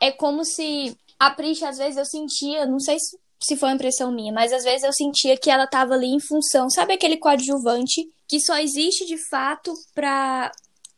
[0.01, 3.75] É como se a Prisha, às vezes, eu sentia, não sei se, se foi uma
[3.75, 7.17] impressão minha, mas às vezes eu sentia que ela estava ali em função, sabe aquele
[7.17, 10.51] coadjuvante que só existe de fato para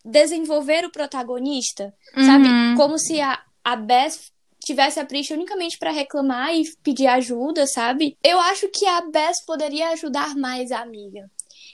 [0.04, 2.26] desenvolver o protagonista, uhum.
[2.26, 2.48] sabe?
[2.76, 4.18] Como se a, a Beth
[4.70, 8.16] tivesse a Prisha unicamente para reclamar e pedir ajuda, sabe?
[8.24, 11.30] Eu acho que a Bess poderia ajudar mais a amiga.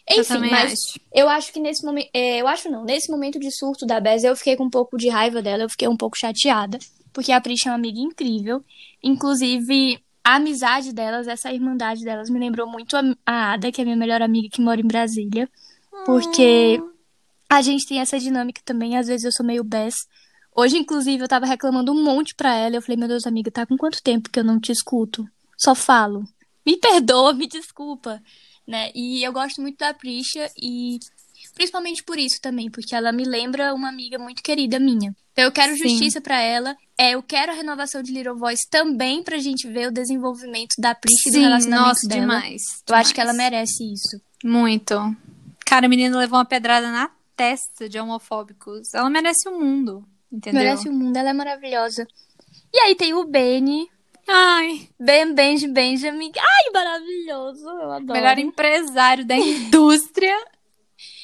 [0.09, 0.99] Enfim, eu mas acho.
[1.13, 2.09] eu acho que nesse momento.
[2.13, 4.97] É, eu acho não, nesse momento de surto da Bess, eu fiquei com um pouco
[4.97, 6.79] de raiva dela, eu fiquei um pouco chateada.
[7.11, 8.63] Porque a Prisha é uma amiga incrível.
[9.01, 13.95] Inclusive, a amizade delas, essa irmandade delas, me lembrou muito a, Ada, que é minha
[13.95, 15.49] melhor amiga que mora em Brasília.
[16.05, 16.91] Porque hum.
[17.49, 18.97] a gente tem essa dinâmica também.
[18.97, 19.95] Às vezes eu sou meio Bess
[20.55, 22.75] Hoje, inclusive, eu tava reclamando um monte pra ela.
[22.77, 25.25] Eu falei, meu Deus, amiga, tá com quanto tempo que eu não te escuto?
[25.57, 26.23] Só falo.
[26.65, 28.21] Me perdoa, me desculpa.
[28.65, 28.89] né?
[28.95, 30.97] E eu gosto muito da Prisha e
[31.53, 35.13] principalmente por isso também, porque ela me lembra uma amiga muito querida minha.
[35.33, 35.89] Então eu quero Sim.
[35.89, 36.75] justiça pra ela.
[36.97, 40.95] É, eu quero a renovação de Little Voice também pra gente ver o desenvolvimento da
[40.95, 42.21] Prisha e do Sim, relacionamento nossa, dela.
[42.21, 42.61] demais.
[42.87, 43.51] Eu acho que ela demais.
[43.51, 44.21] merece isso.
[44.43, 44.95] Muito.
[45.65, 48.93] Cara, a menina levou uma pedrada na testa de homofóbicos.
[48.93, 50.61] Ela merece o mundo, entendeu?
[50.61, 52.07] Merece o mundo, ela é maravilhosa.
[52.73, 53.89] E aí tem o Benny,
[54.27, 56.31] Ai, Ben Benji Benjamin.
[56.35, 58.13] Ai, maravilhoso, eu adoro.
[58.19, 60.35] melhor empresário da indústria.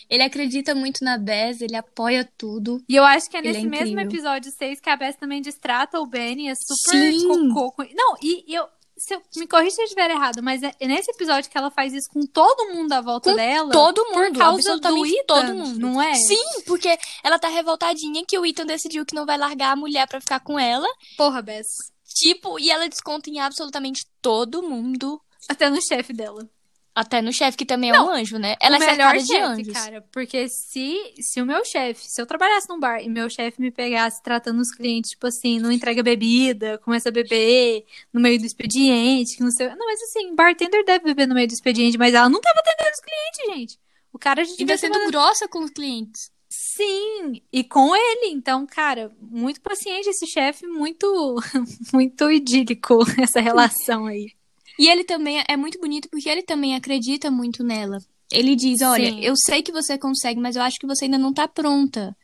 [0.10, 2.84] Ele acredita muito na Bess, ele apoia tudo.
[2.88, 4.04] E eu acho que é é nesse mesmo incrível.
[4.04, 7.50] episódio 6 que a Bess também distrata o Benny, é super Sim.
[7.54, 7.72] cocô.
[7.72, 8.68] com- Não, e eu.
[9.02, 11.92] Se eu me corrija se eu estiver errado, mas é nesse episódio que ela faz
[11.92, 13.72] isso com todo mundo à volta Com dela.
[13.72, 15.80] Todo por mundo, causa absolutamente do Ethan, todo mundo.
[15.80, 16.14] Não é?
[16.14, 20.08] Sim, porque ela tá revoltadinha que o Ethan decidiu que não vai largar a mulher
[20.08, 20.88] pra ficar com ela.
[21.18, 21.68] Porra, Bess.
[22.14, 25.20] Tipo, e ela desconta em absolutamente todo mundo.
[25.50, 26.48] Até no chefe dela.
[26.94, 28.56] Até no chefe, que também é Não, um anjo, né?
[28.62, 29.74] Ela é melhor cercada de anjos.
[29.74, 30.02] cara.
[30.12, 33.72] Porque se, se o meu chefe, se eu trabalhasse num bar e meu chefe me
[33.72, 38.46] pegasse tratando os clientes, tipo assim, não entrega bebida, começa a beber no meio do
[38.46, 39.70] expediente, que não sei.
[39.70, 42.92] Não, mas assim, bartender deve beber no meio do expediente, mas ela não tava atendendo
[42.94, 43.80] os clientes, gente.
[44.12, 46.30] O cara já E devia sendo mandado- grossa com os clientes.
[46.50, 48.34] Sim, e com ele.
[48.34, 51.08] Então, cara, muito paciente esse chefe, muito,
[51.94, 54.34] muito idílico essa relação aí.
[54.82, 58.00] E ele também é muito bonito porque ele também acredita muito nela.
[58.32, 59.20] Ele diz: Olha, Sim.
[59.20, 62.18] eu sei que você consegue, mas eu acho que você ainda não tá pronta.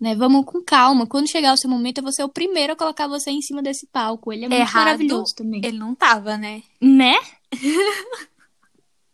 [0.00, 0.16] Né?
[0.16, 1.06] Vamos com calma.
[1.06, 3.62] Quando chegar o seu momento, eu vou ser o primeiro a colocar você em cima
[3.62, 4.32] desse palco.
[4.32, 4.84] Ele é muito Errado.
[4.86, 5.60] maravilhoso também.
[5.64, 6.64] Ele não tava, né?
[6.80, 7.14] Né?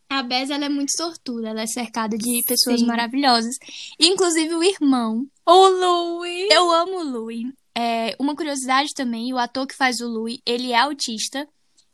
[0.09, 1.51] A Bess, ela é muito sortuda.
[1.51, 2.87] Ela é cercada de pessoas Sim.
[2.87, 3.57] maravilhosas.
[4.01, 5.27] Inclusive o irmão.
[5.45, 6.49] Ô, Louie!
[6.51, 7.53] Eu amo o Louie.
[7.77, 11.47] É, uma curiosidade também, o ator que faz o Louie, ele é autista.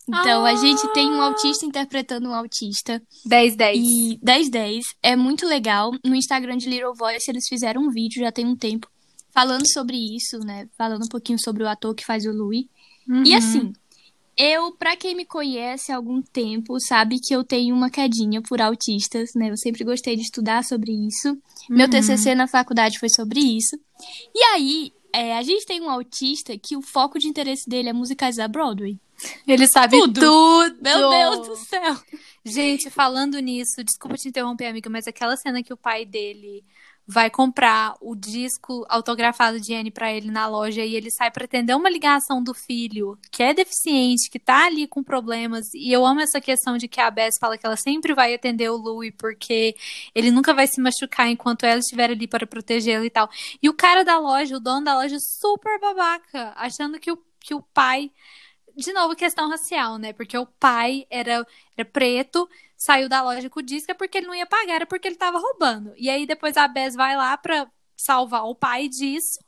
[0.08, 1.26] Então, a gente tem um Ah!
[1.26, 3.00] autista interpretando um autista.
[3.24, 3.78] 10, 10.
[3.78, 5.92] E 1010 é muito legal.
[6.04, 8.88] No Instagram de Little Voice eles fizeram um vídeo já tem um tempo
[9.30, 10.68] falando sobre isso, né?
[10.76, 12.66] Falando um pouquinho sobre o ator que faz o Louis.
[13.08, 13.24] Uhum.
[13.24, 13.72] E assim,
[14.36, 18.60] eu, pra quem me conhece há algum tempo, sabe que eu tenho uma quedinha por
[18.60, 19.50] autistas, né?
[19.50, 21.36] Eu sempre gostei de estudar sobre isso.
[21.70, 21.90] Meu Uhum.
[21.90, 23.76] TCC na faculdade foi sobre isso.
[24.34, 27.92] E aí, é, a gente tem um autista que o foco de interesse dele é
[27.92, 28.98] musicais da Broadway.
[29.46, 30.20] Ele sabe Tudo.
[30.20, 30.76] tudo.
[30.82, 31.96] Meu Deus do céu!
[32.44, 36.64] Gente, falando nisso, desculpa te interromper, amiga, mas aquela cena que o pai dele
[37.06, 41.44] vai comprar o disco autografado de Anne pra ele na loja e ele sai pra
[41.44, 45.66] atender uma ligação do filho que é deficiente, que tá ali com problemas.
[45.74, 48.70] E eu amo essa questão de que a Bess fala que ela sempre vai atender
[48.70, 49.74] o Louis porque
[50.14, 53.28] ele nunca vai se machucar enquanto ela estiver ali para protegê-lo e tal.
[53.60, 57.54] E o cara da loja, o dono da loja, super babaca, achando que o, que
[57.54, 58.10] o pai
[58.76, 60.12] de novo, questão racial, né?
[60.12, 64.26] Porque o pai era, era preto, saiu da loja com o disco é porque ele
[64.26, 65.92] não ia pagar, era porque ele tava roubando.
[65.96, 69.38] E aí depois a Bess vai lá pra salvar o pai disso.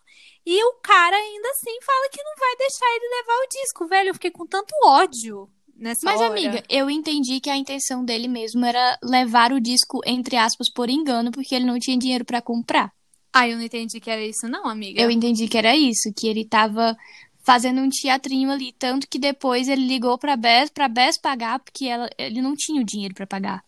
[0.47, 4.09] E o cara ainda assim fala que não vai deixar ele levar o disco, velho.
[4.11, 6.31] Eu fiquei com tanto ódio nessa Mas, hora.
[6.31, 10.91] amiga, eu entendi que a intenção dele mesmo era levar o disco, entre aspas, por
[10.91, 12.93] engano, porque ele não tinha dinheiro pra comprar.
[13.33, 15.01] Ah, eu não entendi que era isso, não, amiga.
[15.01, 16.97] Eu entendi que era isso, que ele tava
[17.45, 21.85] fazendo um teatrinho ali, tanto que depois ele ligou pra Bess, pra Bess pagar, porque
[21.87, 23.63] ela, ele não tinha o dinheiro pra pagar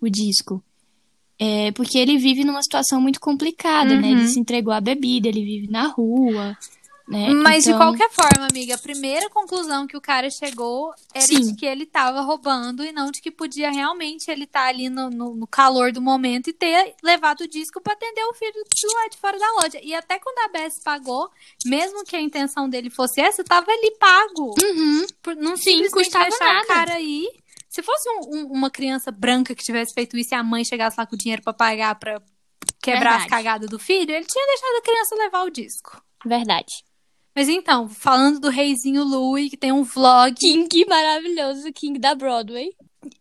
[0.00, 0.62] o disco.
[1.38, 4.10] É, porque ele vive numa situação muito complicada, né?
[4.12, 4.28] Ele Uhum.
[4.28, 6.56] se entregou à bebida, ele vive na rua,
[7.08, 7.30] né?
[7.30, 11.40] Mas de Então, qualquer forma, amiga, a primeira conclusão que o cara chegou era Sim.
[11.40, 15.08] de que ele tava roubando e não de que podia realmente ele estar ali no,
[15.08, 18.92] no, no calor do momento e ter levado o disco pra atender o filho do
[18.94, 19.80] lado de fora da loja.
[19.82, 21.30] E até quando a Bess pagou,
[21.64, 24.54] mesmo que a intenção dele fosse essa, tava ali pago.
[24.62, 25.06] Uhum.
[25.22, 26.62] Por, não Sim, custava nada.
[26.62, 27.26] o cara aí.
[27.70, 30.96] Se fosse um- um- uma criança branca que tivesse feito isso e a mãe chegasse
[30.98, 32.20] lá com o dinheiro pra pagar pra
[32.82, 33.28] quebrar as Verdade.
[33.30, 36.02] cagadas do filho, ele tinha deixado a criança levar o disco.
[36.24, 36.84] Verdade.
[37.38, 40.34] Mas então, falando do reizinho Louis, que tem um vlog.
[40.34, 42.72] King maravilhoso, King da Broadway.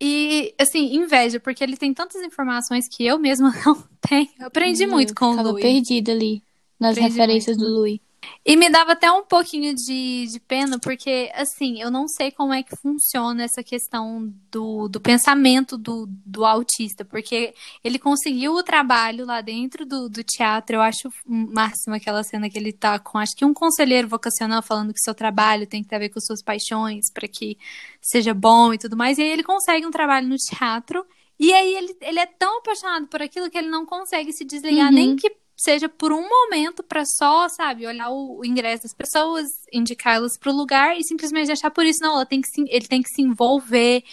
[0.02, 4.28] E, assim, inveja, porque ele tem tantas informações que eu mesma não tenho.
[4.40, 5.62] Eu aprendi muito com o Louis.
[5.62, 6.42] perdida ali
[6.80, 7.70] nas Aprendi referências muito.
[7.70, 8.00] do Louis.
[8.46, 12.54] E me dava até um pouquinho de, de pena, porque, assim, eu não sei como
[12.54, 18.64] é que funciona essa questão do, do pensamento do, do autista, porque ele conseguiu o
[18.64, 20.78] trabalho lá dentro do, do teatro.
[20.78, 24.94] Eu acho máximo aquela cena que ele tá com, acho que um conselheiro vocacional falando
[24.94, 27.58] que seu trabalho tem que ter a ver com suas paixões, para que
[28.02, 29.18] seja bom e tudo mais.
[29.18, 31.06] E aí ele consegue um trabalho no teatro.
[31.40, 34.88] E aí ele, ele é tão apaixonado por aquilo que ele não consegue se desligar,
[34.88, 34.94] Uhum.
[34.94, 39.48] nem que seja por um momento pra só, sabe, olhar o, o ingresso das pessoas,
[39.74, 42.00] indicá-las pro lugar e simplesmente deixar por isso.
[42.02, 44.04] Não, ela tem que se, ele tem que se envolver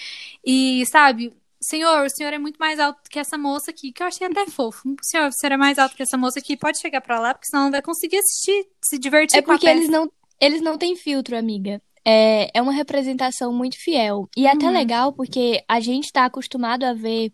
[0.44, 4.07] e, sabe, senhor, o senhor é muito mais alto que essa moça aqui, que eu
[4.07, 4.94] achei até fofo.
[5.02, 7.46] Senhor, o senhor é mais alto que essa moça aqui, pode chegar pra lá, porque
[7.46, 9.78] senão não vai conseguir assistir, se divertir É com a porque peça.
[9.78, 11.80] eles não, eles não têm filtro, amiga.
[12.07, 14.28] É, é uma representação muito fiel.
[14.37, 14.72] E é até Uhum.
[14.72, 17.33] legal porque a gente tá acostumado a ver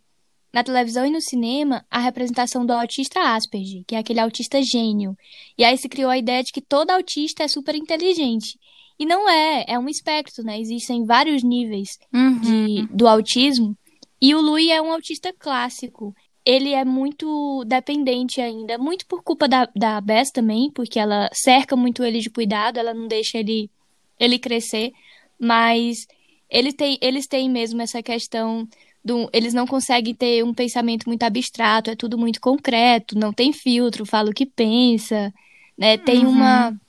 [0.52, 5.16] na televisão e no cinema a representação do autista Asperger, que é aquele autista gênio.
[5.56, 8.58] E aí se criou a ideia de que todo autista é super inteligente.
[8.98, 10.60] E não é, é um espectro, né?
[10.60, 12.40] Existem vários níveis Uhum.
[12.40, 13.76] de, do autismo.
[14.20, 16.14] E o Louis é um autista clássico.
[16.44, 21.76] Ele é muito dependente ainda, muito por culpa da, da Bess também, porque ela cerca
[21.76, 23.70] muito ele de cuidado, ela não deixa ele,
[24.18, 24.90] ele crescer.
[25.38, 26.06] Mas
[26.50, 28.68] ele tem, eles têm mesmo essa questão
[29.04, 29.28] do.
[29.32, 34.04] Eles não conseguem ter um pensamento muito abstrato, é tudo muito concreto, não tem filtro,
[34.06, 35.32] fala o que pensa,
[35.78, 35.96] né?
[35.98, 36.32] Tem Uhum.
[36.32, 36.80] uma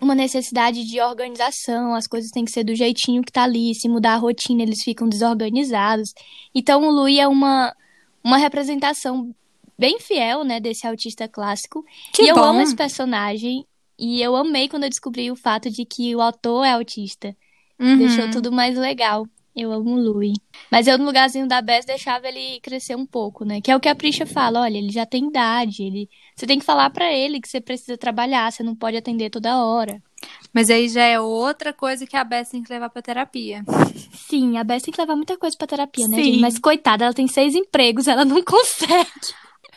[0.00, 3.88] uma necessidade de organização, as coisas têm que ser do jeitinho que tá ali, se
[3.88, 6.14] mudar a rotina, eles ficam desorganizados.
[6.54, 7.74] Então o Louis é uma,
[8.22, 9.34] uma representação
[9.76, 11.84] bem fiel, né, desse autista clássico.
[12.14, 12.44] Que e eu bom.
[12.44, 13.64] amo esse personagem,
[13.98, 17.36] e eu amei quando eu descobri o fato de que o autor é autista.
[17.78, 17.98] Uhum.
[17.98, 19.26] Deixou tudo mais legal.
[19.58, 20.34] Eu amo o Louis.
[20.70, 23.60] Mas eu, no lugarzinho da Bess, deixava ele crescer um pouco, né?
[23.60, 24.60] Que é o que a Prisha fala.
[24.60, 25.82] Olha, ele já tem idade.
[25.82, 26.08] Ele...
[26.36, 28.50] Você tem que falar pra ele que você precisa trabalhar.
[28.52, 30.02] Você não pode atender toda hora.
[30.52, 33.62] Mas aí já é outra coisa que a Bess tem que levar pra terapia.
[34.12, 36.24] Sim, a Bess tem que levar muita coisa pra terapia, né, Sim.
[36.24, 36.40] gente?
[36.40, 39.10] Mas coitada, ela tem seis empregos, ela não consegue.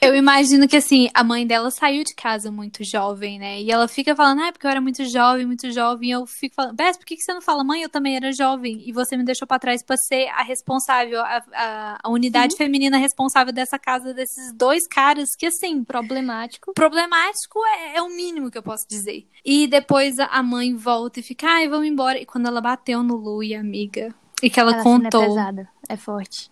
[0.04, 3.62] Eu imagino que, assim, a mãe dela saiu de casa muito jovem, né?
[3.62, 6.10] E ela fica falando, ah, é porque eu era muito jovem, muito jovem.
[6.10, 8.82] E eu fico falando, Bess, por que você não fala, mãe, eu também era jovem?
[8.84, 12.98] E você me deixou pra trás pra ser a responsável, a, a, a unidade feminina
[12.98, 16.74] responsável dessa casa, desses dois caras, que, assim, Problemático.
[16.74, 19.28] problemático é, é o mínimo que eu posso dizer.
[19.46, 22.20] E depois a- mãe volta e fica, ai, vamos embora.
[22.20, 24.12] E quando ela bateu no Louie, amiga,
[24.42, 26.50] e que ela Aquela cena contou é pesada, é forte.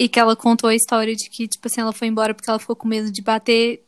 [0.00, 2.58] E que ela contou a história de que, tipo assim, ela foi embora porque ela
[2.58, 3.84] ficou com medo de bater.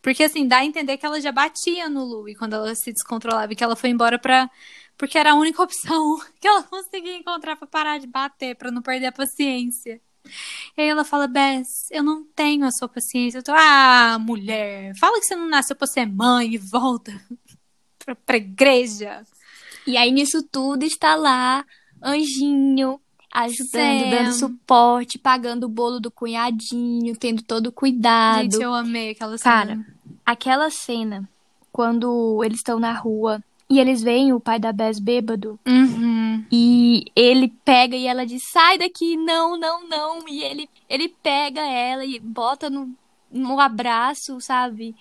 [0.00, 3.52] Porque, assim, dá a entender que ela já batia no Louie quando ela se descontrolava
[3.52, 4.50] e que ela foi embora pra.
[4.96, 8.80] Porque era a única opção que ela conseguia encontrar pra parar de bater, pra não
[8.80, 10.00] perder a paciência.
[10.78, 13.40] E aí ela fala, Bess, eu não tenho a sua paciência.
[13.40, 17.12] Eu tô, ah, mulher, fala que você não nasceu pra ser mãe e volta
[18.02, 19.26] pra, pra igreja.
[19.86, 21.66] E aí, nisso tudo, está lá,
[22.02, 22.98] anjinho,
[23.32, 28.42] ajudando, dando suporte, pagando o bolo do cunhadinho, tendo todo o cuidado.
[28.42, 29.54] Gente, eu amei aquela cena.
[29.54, 29.86] Cara,
[30.26, 31.28] aquela cena,
[31.72, 36.44] quando eles estão na rua e eles veem o pai da Bess bêbado, Uhum.
[36.50, 40.28] E ele pega e ela diz: sai daqui, não, não, não.
[40.28, 42.92] E ele, ele pega ela e bota no,
[43.30, 44.94] no abraço, sabe?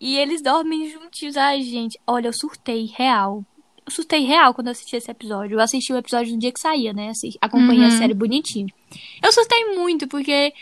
[0.00, 1.36] E eles dormem juntinhos.
[1.36, 3.44] Ai, gente, olha, eu surtei real.
[3.90, 5.56] Eu surtei real quando eu assisti esse episódio.
[5.56, 7.08] Eu assisti o episódio no dia que saía, né?
[7.08, 7.94] Assi- Acompanhei Uhum.
[7.94, 8.68] a série bonitinho.
[9.20, 10.52] Eu surtei muito, porque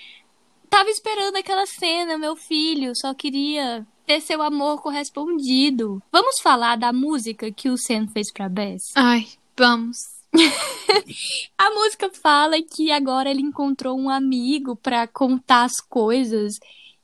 [0.70, 2.92] tava esperando aquela cena, meu filho.
[2.96, 6.02] Só queria ter seu amor correspondido.
[6.10, 8.84] Vamos falar da música que o Sam fez pra Bess?
[8.94, 9.98] Ai, vamos.
[11.58, 16.54] A música fala que agora ele encontrou um amigo pra contar as coisas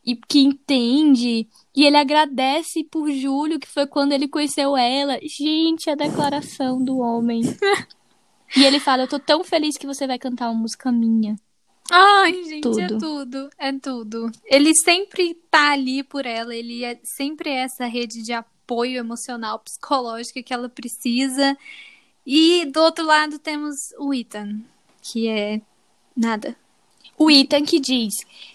[0.05, 1.49] e que entende.
[1.75, 5.19] E ele agradece por Júlio, que foi quando ele conheceu ela.
[5.23, 7.43] Gente, a declaração do homem.
[8.57, 11.35] E ele fala: Eu tô tão feliz que você vai cantar uma música minha.
[11.91, 12.99] Ai, gente, é Tudo.
[12.99, 14.33] tudo, é tudo.
[14.45, 19.59] Ele sempre tá ali por ela, ele é sempre é essa rede de apoio emocional,
[19.59, 21.57] psicológica que ela precisa.
[22.27, 24.61] E do outro lado temos o Ethan,
[25.03, 25.61] que é
[26.17, 26.57] nada.
[27.19, 28.15] O Ethan que diz: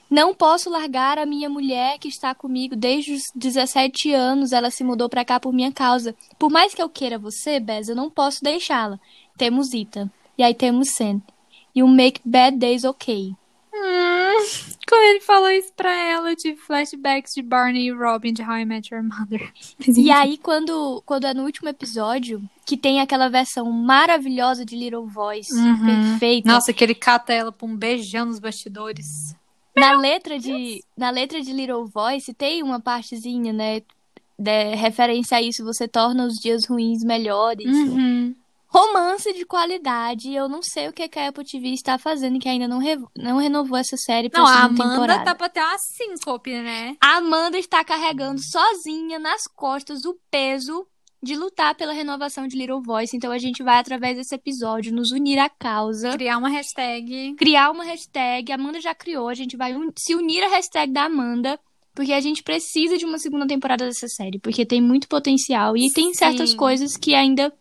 [0.09, 4.51] Não posso largar a minha mulher que está comigo desde os 17 anos.
[4.51, 6.15] Ela se mudou pra cá por minha causa.
[6.37, 8.99] Por mais que eu queira você, Bez, eu não posso deixá-la.
[9.37, 10.09] Temos Ethan.
[10.37, 11.21] E aí temos Sam.
[11.75, 13.33] You make bad days okay.
[13.71, 14.45] Hum,
[14.87, 18.57] quando ele falou isso pra ela, eu tive flashbacks de Barney e Robin de How
[18.57, 19.51] I Met Your Mother.
[19.95, 25.05] E aí, quando, quando é no último episódio, que tem aquela versão maravilhosa de Little
[25.07, 25.85] Voice, Uhum.
[25.85, 26.51] perfeita.
[26.51, 29.35] Nossa, que ele cata ela pra um beijão nos bastidores.
[29.75, 33.81] Na letra de, na letra de Little Voice tem uma partezinha, né?
[34.37, 37.65] De referência a isso, você torna os dias ruins melhores.
[37.67, 38.33] Uhum.
[38.67, 40.31] Romance de qualidade.
[40.33, 43.37] Eu não sei o que a Apple TV está fazendo, que ainda não, re- não
[43.37, 45.25] renovou essa série pra Não, a Amanda temporada.
[45.25, 46.95] tá pra ter uma síncope, né?
[47.01, 50.85] A Amanda está carregando sozinha nas costas o peso
[51.21, 53.15] de lutar pela renovação de Little Voice.
[53.15, 56.11] Então a gente vai, através desse episódio, nos unir à causa.
[56.13, 57.35] Criar uma hashtag.
[57.35, 58.51] criar uma hashtag.
[58.51, 61.59] A Amanda já criou, a gente vai un- se unir à hashtag da Amanda.
[61.93, 64.39] Porque a gente precisa de uma segunda temporada dessa série.
[64.39, 66.55] Porque tem muito potencial e tem certas Sim.
[66.57, 67.51] coisas que ainda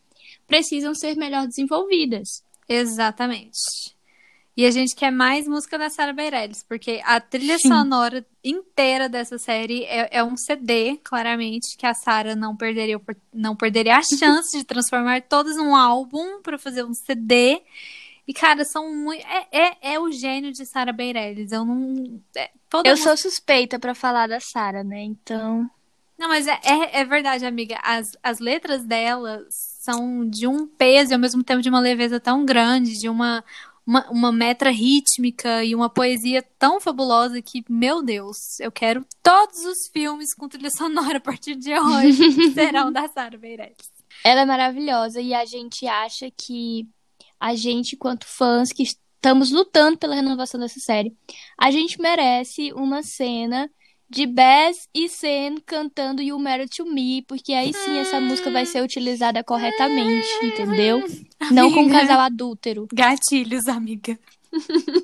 [0.47, 2.45] precisam ser melhor desenvolvidas.
[2.69, 3.97] Exatamente.
[4.59, 7.69] E a gente quer mais música da Sarah Bareilles, porque a trilha Sim.
[7.69, 13.01] sonora inteira dessa série é, é um CD, claramente, que a Sarah não perderia,
[13.33, 17.63] não perderia a chance de transformar todas num álbum para fazer um CD.
[18.27, 19.25] E, cara, são muito.
[19.25, 21.53] É, é, é o gênio de Sarah Bareilles.
[21.53, 22.21] Eu não.
[22.37, 22.51] É,
[22.85, 25.05] eu sou suspeita para falar da Sarah, né?
[25.05, 25.71] Então.
[26.19, 27.79] Não, mas é, é, é, verdade, amiga.
[27.81, 32.19] As, as letras dela são de um peso e ao mesmo tempo de uma leveza
[32.19, 33.45] tão grande, de uma,
[33.89, 39.65] uma, uma metra rítmica e uma poesia tão fabulosa que, meu Deus, eu quero todos
[39.65, 43.91] os filmes com trilha sonora a partir de hoje serão da Sarah Bareilles.
[44.23, 46.87] Ela é maravilhosa e a gente acha que
[47.41, 51.17] a gente, quanto fãs que estamos lutando pela renovação dessa série,
[51.59, 53.71] a gente merece uma cena
[54.11, 58.65] de Bess e Sen cantando You Married to Me, porque aí sim essa música vai
[58.65, 60.99] ser utilizada corretamente, entendeu?
[60.99, 61.29] Amiga.
[61.53, 62.89] Não com um casal adúltero.
[62.93, 64.19] Gatilhos, amiga.
[64.51, 65.03] vou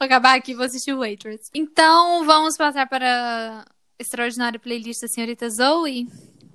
[0.00, 1.50] acabar aqui, vou assistir o Waitress.
[1.54, 3.64] Então, vamos passar para a
[3.98, 6.08] extraordinária playlist da senhorita Zoe?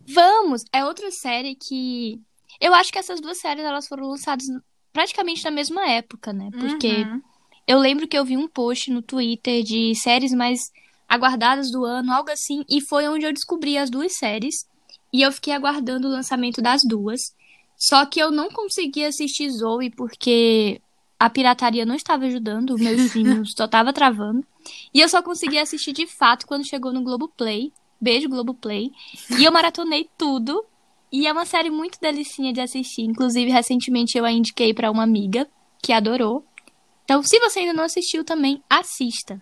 [0.08, 0.64] Vamos!
[0.74, 2.22] É outra série que.
[2.60, 4.46] Eu acho que essas duas séries elas foram lançadas
[4.92, 6.50] praticamente na mesma época, né?
[6.52, 7.22] Porque uhum.
[7.68, 10.72] eu lembro que eu vi um post no Twitter de séries mais
[11.08, 14.68] aguardadas do ano, algo assim, e foi onde eu descobri as duas séries.
[15.14, 17.34] E eu fiquei aguardando o lançamento das duas.
[17.78, 20.82] Só que eu não consegui assistir Zoe porque
[21.20, 24.46] a pirataria não estava ajudando, o meu streaming só estava travando.
[24.94, 27.72] E eu só consegui assistir de fato quando chegou no Globoplay.
[28.00, 28.92] Beijo, Globoplay.
[29.40, 30.64] E eu maratonei tudo.
[31.12, 33.04] E é uma série muito delicinha de assistir.
[33.04, 35.48] Inclusive, recentemente eu a indiquei para uma amiga
[35.82, 36.46] que adorou.
[37.06, 39.42] Então, se você ainda não assistiu também, assista.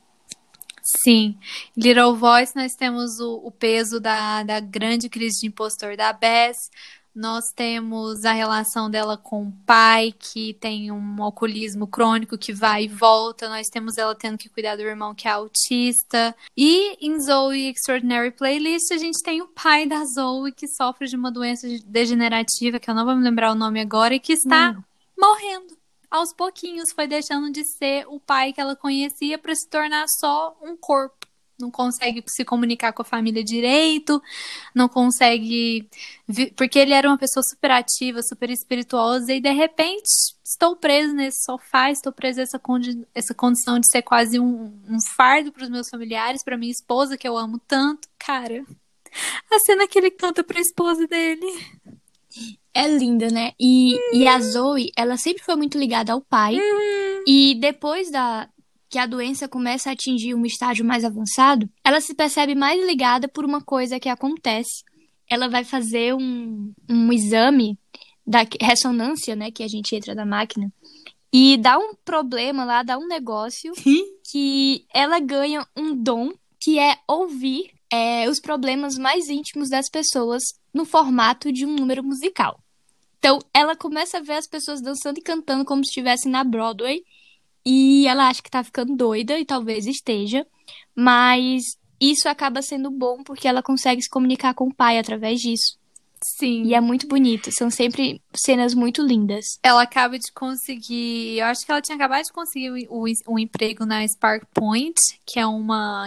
[0.86, 1.36] Sim.
[1.76, 6.69] Little Voice, nós temos o, o peso da, da grande crise de impostor da Bess.
[7.15, 12.84] Nós temos a relação dela com o pai, que tem um alcoolismo crônico que vai
[12.84, 13.50] e volta.
[13.50, 16.36] Nós temos ela tendo que cuidar do irmão que é autista.
[16.56, 21.15] E em Zoe Extraordinary Playlist, a gente tem o pai da Zoe, que sofre de
[21.15, 24.71] uma doença degenerativa, que eu não vou me lembrar o nome agora, e que está
[24.78, 24.84] hum.
[25.17, 25.85] morrendo
[26.15, 30.58] aos pouquinhos foi deixando de ser o pai que ela conhecia para se tornar só
[30.62, 31.28] um corpo.
[31.60, 34.21] Não consegue se comunicar com a família direito,
[34.73, 35.89] não consegue.
[36.56, 40.10] Porque ele era uma pessoa super ativa, super espirituosa, e de repente
[40.43, 44.97] estou preso nesse sofá, estou preso nessa condi essa condição de ser quase um, um
[45.15, 48.10] fardo para os meus familiares, para minha esposa, que eu amo tanto.
[48.19, 48.65] Cara,
[49.49, 51.47] a cena que ele canta para a esposa dele
[52.76, 53.54] é linda, né?
[53.58, 54.20] E, uhum.
[54.20, 56.56] e a Zoe, ela sempre foi muito ligada ao pai.
[56.56, 57.24] Uhum.
[57.26, 58.50] E depois da
[58.90, 63.28] que a doença começa a atingir um estágio mais avançado, ela se percebe mais ligada
[63.28, 64.84] por uma coisa que acontece.
[65.30, 67.80] Ela vai fazer um, um exame
[68.28, 69.52] da ressonância, né?
[69.52, 70.72] Que a gente entra na máquina.
[71.32, 73.74] E dá um problema lá, dá um negócio
[74.30, 80.44] que ela ganha um dom que é ouvir é, os problemas mais íntimos das pessoas
[80.74, 82.60] no formato de um número musical.
[83.26, 87.04] Então, ela começa a ver as pessoas dançando e cantando como se estivessem na Broadway.
[87.66, 90.46] E ela acha que tá ficando doida, e talvez esteja.
[90.96, 91.64] Mas
[92.00, 95.76] isso acaba sendo bom porque ela consegue se comunicar com o pai através disso.
[96.38, 96.66] Sim.
[96.66, 97.50] E é muito bonito.
[97.52, 99.58] São sempre cenas muito lindas.
[99.64, 101.40] Ela acaba de conseguir.
[101.40, 102.88] Eu acho que ela tinha acabado de conseguir
[103.28, 106.06] um emprego na Spark Point, que é uma,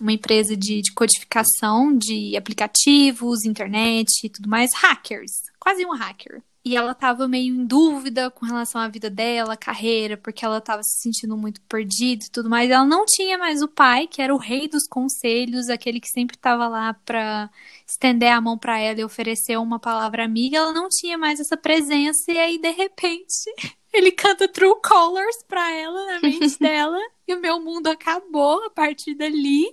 [0.00, 4.72] uma empresa de, de codificação de aplicativos, internet e tudo mais.
[4.74, 5.30] Hackers.
[5.60, 6.42] Quase um hacker.
[6.66, 10.82] E ela tava meio em dúvida com relação à vida dela, carreira, porque ela tava
[10.82, 12.68] se sentindo muito perdida e tudo mais.
[12.68, 16.36] Ela não tinha mais o pai, que era o rei dos conselhos, aquele que sempre
[16.36, 17.48] tava lá pra
[17.86, 20.56] estender a mão para ela e oferecer uma palavra amiga.
[20.56, 23.44] Ela não tinha mais essa presença e aí de repente
[23.94, 26.98] ele canta True Colors pra ela na mente dela.
[27.28, 29.66] E o meu mundo acabou a partir dali.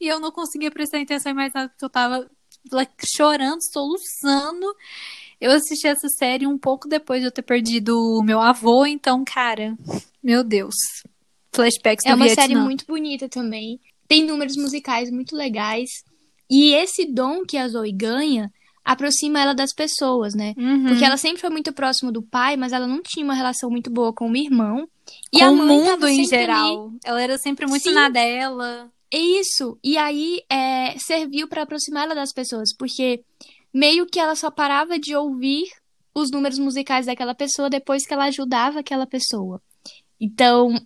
[0.00, 2.30] E eu não conseguia prestar atenção em mais nada, porque eu tava
[3.14, 4.74] chorando, soluçando.
[5.40, 9.24] Eu assisti essa série um pouco depois de eu ter perdido o meu avô, então,
[9.24, 9.76] cara,
[10.22, 10.74] meu Deus.
[11.54, 12.42] Flashbacks É uma Vietnã.
[12.42, 13.80] série muito bonita também.
[14.08, 15.88] Tem números musicais muito legais.
[16.50, 18.52] E esse dom que a Zoe ganha
[18.84, 20.54] aproxima ela das pessoas, né?
[20.58, 20.86] Uhum.
[20.88, 23.90] Porque ela sempre foi muito próxima do pai, mas ela não tinha uma relação muito
[23.90, 24.86] boa com o irmão.
[25.32, 26.88] E com a o mundo em geral.
[26.88, 26.98] Ali.
[27.04, 27.94] Ela era sempre muito Sim.
[27.94, 28.90] na dela.
[29.10, 29.78] Isso.
[29.82, 33.22] E aí é, serviu para aproximar ela das pessoas, porque
[33.74, 35.64] meio que ela só parava de ouvir
[36.14, 39.60] os números musicais daquela pessoa depois que ela ajudava aquela pessoa.
[40.20, 40.80] Então,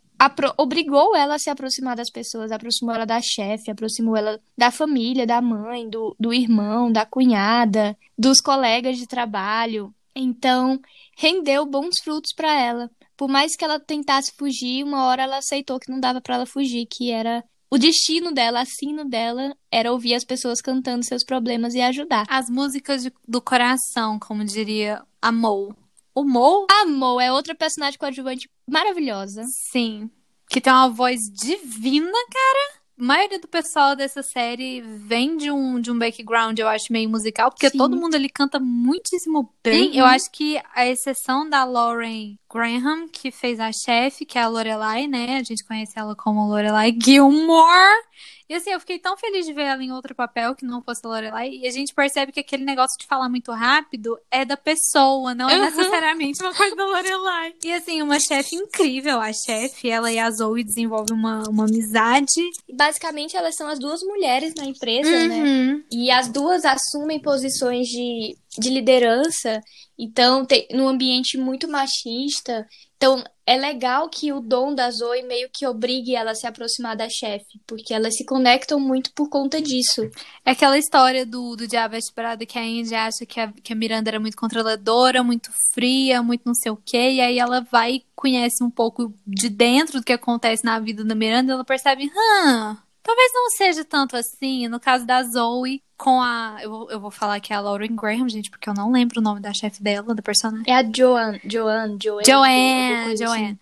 [0.56, 5.26] obrigou ela a se aproximar das pessoas, aproximou ela da chefe, aproximou ela da família,
[5.26, 9.94] da mãe, do, do irmão, da cunhada, dos colegas de trabalho.
[10.16, 10.80] Então,
[11.16, 12.90] rendeu bons frutos para ela.
[13.16, 16.46] por mais que ela tentasse fugir, uma hora ela aceitou que não dava para ela
[16.46, 21.22] fugir, que era o destino dela, a sino dela, era ouvir as pessoas cantando seus
[21.22, 22.24] problemas e ajudar.
[22.28, 25.74] As músicas de, do coração, como diria a Mo.
[26.14, 26.66] O Mo?
[26.70, 29.44] A Mo é outra personagem coadjuvante maravilhosa.
[29.70, 30.10] Sim.
[30.48, 32.78] Que tem uma voz divina, cara.
[32.98, 37.08] A maioria do pessoal dessa série vem de um, de um background, eu acho, meio
[37.08, 37.78] musical, porque Sim.
[37.78, 39.90] todo mundo ali canta muitíssimo bem.
[39.90, 39.94] Uhum.
[39.94, 44.48] Eu acho que a exceção da Lauren Graham, que fez a chefe, que é a
[44.48, 45.36] Lorelai, né?
[45.38, 48.02] A gente conhece ela como Lorelai Gilmore.
[48.48, 51.02] E assim, eu fiquei tão feliz de ver ela em outro papel que não fosse
[51.04, 51.50] a Lorelai.
[51.50, 55.50] E a gente percebe que aquele negócio de falar muito rápido é da pessoa, não
[55.50, 55.64] é Uhum.
[55.66, 57.54] necessariamente uma coisa da Lorelai.
[57.62, 62.40] E assim, uma chefe incrível, a chefe, ela e a Zoe desenvolvem uma, uma amizade.
[62.72, 65.42] Basicamente, elas são as duas mulheres na empresa, né?
[65.42, 65.84] Uhum.
[65.92, 69.60] E as duas assumem posições de, de liderança,
[69.98, 72.64] então, tem, num ambiente muito machista.
[72.96, 76.96] Então, é legal que o dom da Zoe meio que obrigue ela a se aproximar
[76.96, 80.02] da chefe, porque elas se conectam muito por conta disso.
[80.44, 83.72] É aquela história do, do Diabo Veste Prada que a Andy acha que a, que
[83.72, 87.12] a Miranda era muito controladora, muito fria, muito não sei o quê.
[87.12, 91.04] E aí ela vai e conhece um pouco de dentro do que acontece na vida
[91.04, 91.52] da Miranda.
[91.52, 92.78] E ela percebe, hã,
[93.08, 94.68] talvez não seja tanto assim.
[94.68, 96.58] No caso da Zoe, com a.
[96.60, 99.20] Eu, vou- eu vou falar que é a Lauren Graham, gente, porque eu não lembro
[99.20, 100.64] o nome da chefe dela, da personagem.
[100.70, 102.26] É a Joanne, Joanne, Joanne.
[102.26, 103.58] Joanne, coisa Joanne.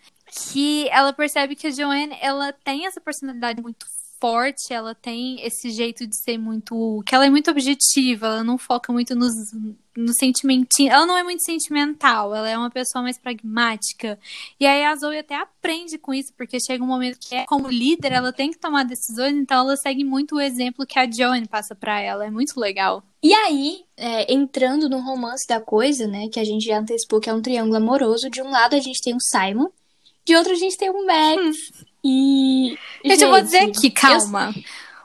[0.52, 3.86] Que ela percebe que a Joanne, ela tem essa personalidade muito
[4.20, 7.02] forte, ela tem esse jeito de ser muito.
[7.06, 9.32] que ela é muito objetiva, ela não foca muito nos,
[9.96, 10.92] no sentimentinho.
[10.92, 14.18] Ela não é muito sentimental, ela é uma pessoa mais pragmática.
[14.58, 17.68] E aí a Zoe até aprende com isso, porque chega um momento que, é, como
[17.68, 21.48] líder, ela tem que tomar decisões, então ela segue muito o exemplo que a Joanne
[21.48, 22.26] passa pra ela.
[22.26, 23.02] É muito legal.
[23.22, 27.30] E aí, é, entrando no romance da coisa, né, que a gente já antecipou que
[27.30, 29.68] é um triângulo amoroso, de um lado a gente tem o Simon,
[30.24, 31.56] de outro a gente tem o Max.
[32.06, 32.78] E.
[33.04, 34.54] Gente, eu vou dizer aqui, calma.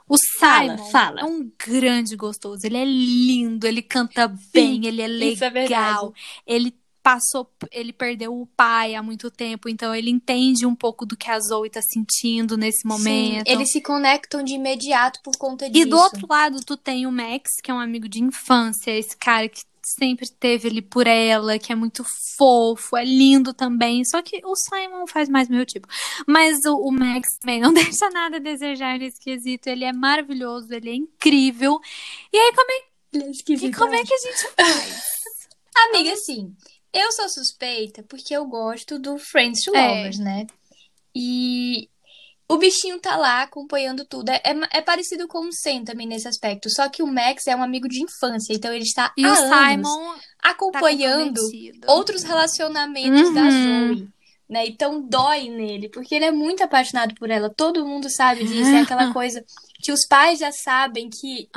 [0.08, 1.22] O Fala, Simon fala.
[1.22, 2.60] é um grande gostoso.
[2.66, 6.14] Ele é lindo, ele canta bem, ele é é legal.
[6.46, 11.18] ele passou, ele perdeu o pai há muito tempo, então ele entende um pouco do
[11.18, 13.48] que a Zoe tá sentindo nesse Sim, momento.
[13.48, 15.88] eles se conectam de imediato por conta disso.
[15.88, 19.18] E do outro lado, tu tem o Max, que é um amigo de infância, esse
[19.18, 22.04] cara que sempre teve ali por ela, que é muito
[22.38, 24.04] fofo, é lindo também.
[24.06, 25.88] Só que o Simon faz mais meu tipo.
[26.28, 29.68] Mas o, o Max também não deixa nada a desejar nesse quesito.
[29.70, 31.80] Ele é maravilhoso, ele é incrível.
[32.32, 35.04] E aí, como é, é e como é que a gente faz?
[35.90, 36.56] Amiga, assim,
[36.94, 39.88] eu sou suspeita porque eu gosto do Friends to É.
[39.88, 40.48] Lovers, né?
[41.16, 41.90] E
[42.54, 44.30] o bichinho tá lá acompanhando tudo.
[44.30, 46.70] É, é, é parecido com o Sam também nesse aspecto.
[46.70, 49.32] Só que o Max é um amigo de infância, então ele está E há o
[49.54, 50.22] anos Simon tá
[50.52, 51.92] acompanhando comprometido.
[51.92, 53.88] outros relacionamentos da Uhum.
[53.96, 54.10] Zoe.
[54.50, 54.66] Né?
[54.68, 57.50] Então dói nele, porque ele é muito apaixonado por ela.
[57.50, 58.70] Todo mundo sabe disso.
[58.70, 59.44] É aquela coisa
[59.82, 61.48] que os pais já sabem que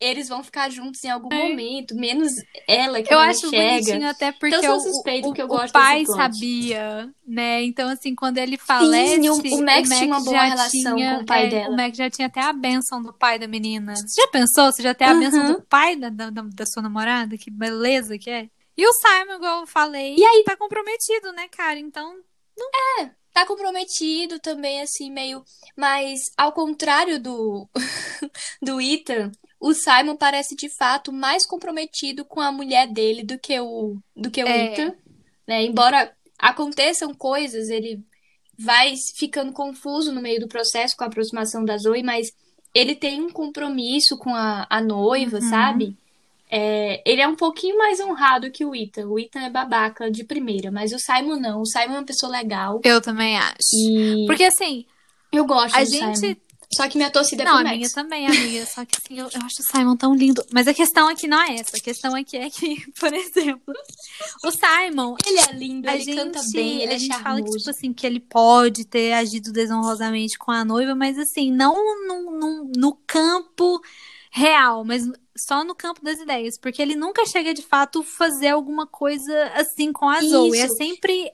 [0.00, 1.48] eles vão ficar juntos em algum É.
[1.48, 2.32] momento, menos
[2.68, 3.70] ela que Eu não acho enxerga.
[3.84, 6.12] bonitinho até porque Então, eu o, sou suspeita, o, porque eu o gosto pai desse
[6.12, 6.18] plot.
[6.22, 7.62] sabia, né?
[7.64, 9.20] Então, assim, quando ele falece...
[9.22, 11.74] Sim, o- o Max tinha uma boa relação tinha- com o pai é, dela.
[11.74, 13.94] O Max já tinha até a benção do pai da menina.
[13.96, 14.70] Você já pensou?
[14.72, 15.20] Você já tem a Uhum.
[15.20, 17.36] benção do pai da, da, da- sua namorada?
[17.36, 18.48] Que beleza que é.
[18.76, 20.44] E o Simon, igual eu falei, E aí?
[20.44, 21.78] tá comprometido, né, cara?
[21.78, 22.14] Então,
[23.32, 25.44] Tá comprometido também, assim, meio.
[25.76, 27.68] Mas, ao contrário do,
[28.60, 29.30] do Ethan,
[29.60, 34.30] o Simon parece de fato mais comprometido com a mulher dele do que o, do
[34.30, 34.72] que o É.
[34.72, 34.94] Ethan.
[35.46, 35.64] Né?
[35.64, 38.00] Embora aconteçam coisas, ele
[38.58, 42.28] vai ficando confuso no meio do processo com a aproximação da Zoe, mas
[42.74, 45.48] ele tem um compromisso com a, a noiva, Uhum.
[45.50, 45.96] sabe?
[46.50, 49.06] É, ele é um pouquinho mais honrado que o Ethan.
[49.06, 51.60] O Ethan é babaca de primeira, mas o Simon não.
[51.60, 52.80] O Simon é uma pessoa legal.
[52.84, 53.56] eu também acho.
[53.74, 54.86] E Porque, assim,
[55.30, 56.12] eu gosto a do Simon.
[56.70, 58.66] Só que minha torcida é Não, pro a minha também, amiga.
[58.66, 60.44] Só que assim, eu, eu acho o Simon tão lindo.
[60.52, 61.76] Mas a questão aqui não é essa.
[61.76, 63.74] A questão aqui é que, por exemplo,
[64.44, 65.16] o Simon.
[65.26, 67.58] Ele é lindo, ele gente, canta bem, ele a é gente fala que, charmoso.
[67.58, 71.74] tipo assim, que ele pode ter agido desonrosamente com a noiva, mas assim, não
[72.06, 73.80] no, no, no campo
[74.30, 75.04] real, mas
[75.34, 76.58] só no campo das ideias.
[76.58, 80.58] Porque ele nunca chega de fato fazer alguma coisa assim com a Zoe.
[80.58, 80.76] É Isso.
[80.76, 81.32] sempre.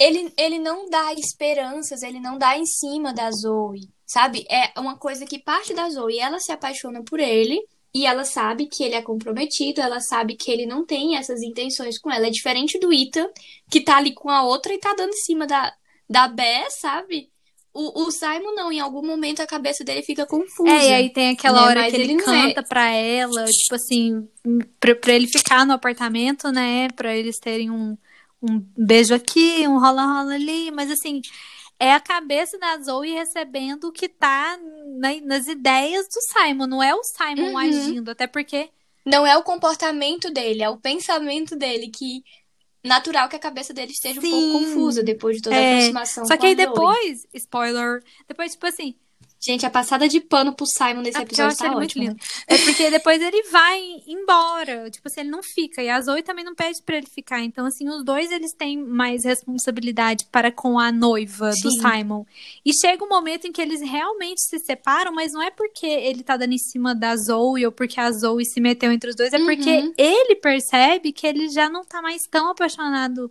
[0.00, 4.44] Ele, ele não dá esperanças, ele não dá em cima da Zoe, sabe?
[4.50, 7.58] É uma coisa que parte da Zoe, ela se apaixona por ele
[7.94, 11.98] e ela sabe que ele é comprometido, ela sabe que ele não tem essas intenções
[11.98, 12.26] com ela.
[12.26, 13.28] É diferente do Ethan,
[13.70, 15.72] que tá ali com a outra e tá dando em cima da,
[16.08, 17.30] da Bé, sabe?
[17.72, 20.70] O, o Simon não, em algum momento a cabeça dele fica confusa.
[20.70, 21.66] É, e aí tem aquela né?
[21.68, 24.28] hora Mas que ele, ele é- canta pra ela, tipo assim,
[24.78, 26.88] pra, pra ele ficar no apartamento, né?
[26.94, 27.96] Pra eles terem um,
[28.42, 31.22] um beijo aqui, um rola-rola ali, mas assim,
[31.82, 34.56] é a cabeça da Zoe recebendo o que tá
[35.00, 37.58] na, nas ideias do Simon, não é o Simon uhum.
[37.58, 38.70] agindo, até porque.
[39.04, 42.22] Não é o comportamento dele, é o pensamento dele que
[42.84, 44.28] natural que a cabeça dele esteja Sim.
[44.28, 45.58] um pouco confusa depois de toda é.
[45.58, 46.24] a aproximação.
[46.24, 48.94] Só que aí depois, spoiler, depois, tipo assim,
[49.44, 52.16] Gente, a passada de pano pro Simon nesse episódio tá muito lindo.
[52.46, 54.88] É porque depois ele vai embora.
[54.88, 55.82] Tipo assim, ele não fica.
[55.82, 57.40] E a Zoe também não pede para ele ficar.
[57.40, 61.62] Então, assim, os dois eles têm mais responsabilidade para com a noiva Sim.
[61.62, 62.24] do Simon.
[62.64, 66.22] E chega um momento em que eles realmente se separam, mas não é porque ele
[66.22, 69.32] tá dando em cima da Zoe ou porque a Zoe se meteu entre os dois.
[69.32, 69.46] É uhum.
[69.46, 73.28] porque ele percebe que ele já não tá mais tão apaixonado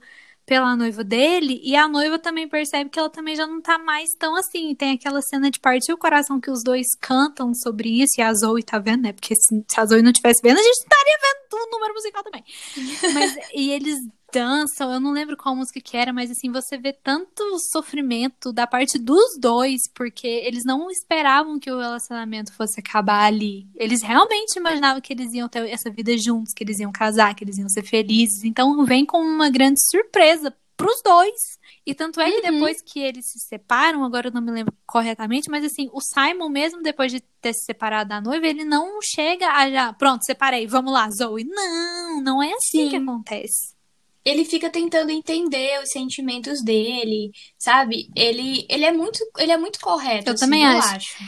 [0.51, 4.09] pela noiva dele, e a noiva também percebe que ela também já não tá mais
[4.19, 4.75] tão assim.
[4.75, 8.33] Tem aquela cena de partir o coração que os dois cantam sobre isso, e a
[8.33, 9.13] Zoe tá vendo, né?
[9.13, 12.43] Porque se, a Zoe não tivesse vendo, a gente estaria vendo o número musical também.
[13.13, 13.97] Mas, e eles
[14.31, 18.65] dançam, eu não lembro qual música que era, mas assim, você vê tanto sofrimento da
[18.65, 23.67] parte dos dois, porque eles não esperavam que o relacionamento fosse acabar ali.
[23.75, 27.43] Eles realmente imaginavam que eles iam ter essa vida juntos, que eles iam casar, que
[27.43, 28.43] eles iam ser felizes.
[28.43, 31.59] Então vem com uma grande surpresa pros dois.
[31.85, 32.53] E tanto é que uhum.
[32.53, 36.49] depois que eles se separam, agora eu não me lembro corretamente, mas assim, o Simon,
[36.49, 40.67] mesmo depois de ter se separado da noiva, ele não chega a já, pronto, separei,
[40.67, 41.43] vamos lá, Zoe.
[41.43, 42.89] Não, não é assim Sim.
[42.89, 43.80] que acontece
[44.23, 48.09] ele fica tentando entender os sentimentos dele, sabe?
[48.15, 50.29] Ele, ele é muito ele é muito correto.
[50.29, 50.95] Eu assim, também eu acho.
[50.95, 51.23] acho.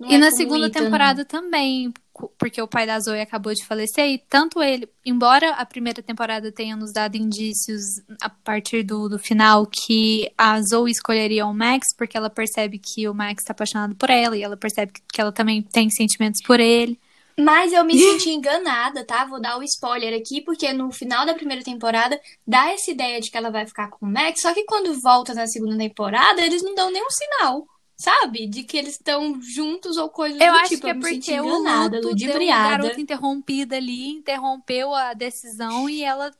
[0.00, 1.92] e é na segunda Ethan, temporada também,
[2.38, 6.52] porque o pai da Zoe acabou de falecer, e tanto ele, embora a primeira temporada
[6.52, 7.82] tenha nos dado indícios
[8.20, 13.08] a partir do, do final que a Zoe escolheria o Max, porque ela percebe que
[13.08, 16.60] o Max está apaixonado por ela, e ela percebe que ela também tem sentimentos por
[16.60, 16.98] ele.
[17.38, 19.24] Mas eu me senti enganada, tá?
[19.24, 23.20] Vou dar o um spoiler aqui, porque no final da primeira temporada dá essa ideia
[23.20, 26.40] de que ela vai ficar com o Max, só que quando volta na segunda temporada,
[26.40, 27.66] eles não dão nenhum sinal.
[27.96, 28.48] Sabe?
[28.48, 30.82] De que eles estão juntos ou coisas eu do acho tipo.
[30.82, 32.70] Que é porque enganada, o luto ludibriada.
[32.70, 36.32] Deu garota interrompida ali, interrompeu a decisão e ela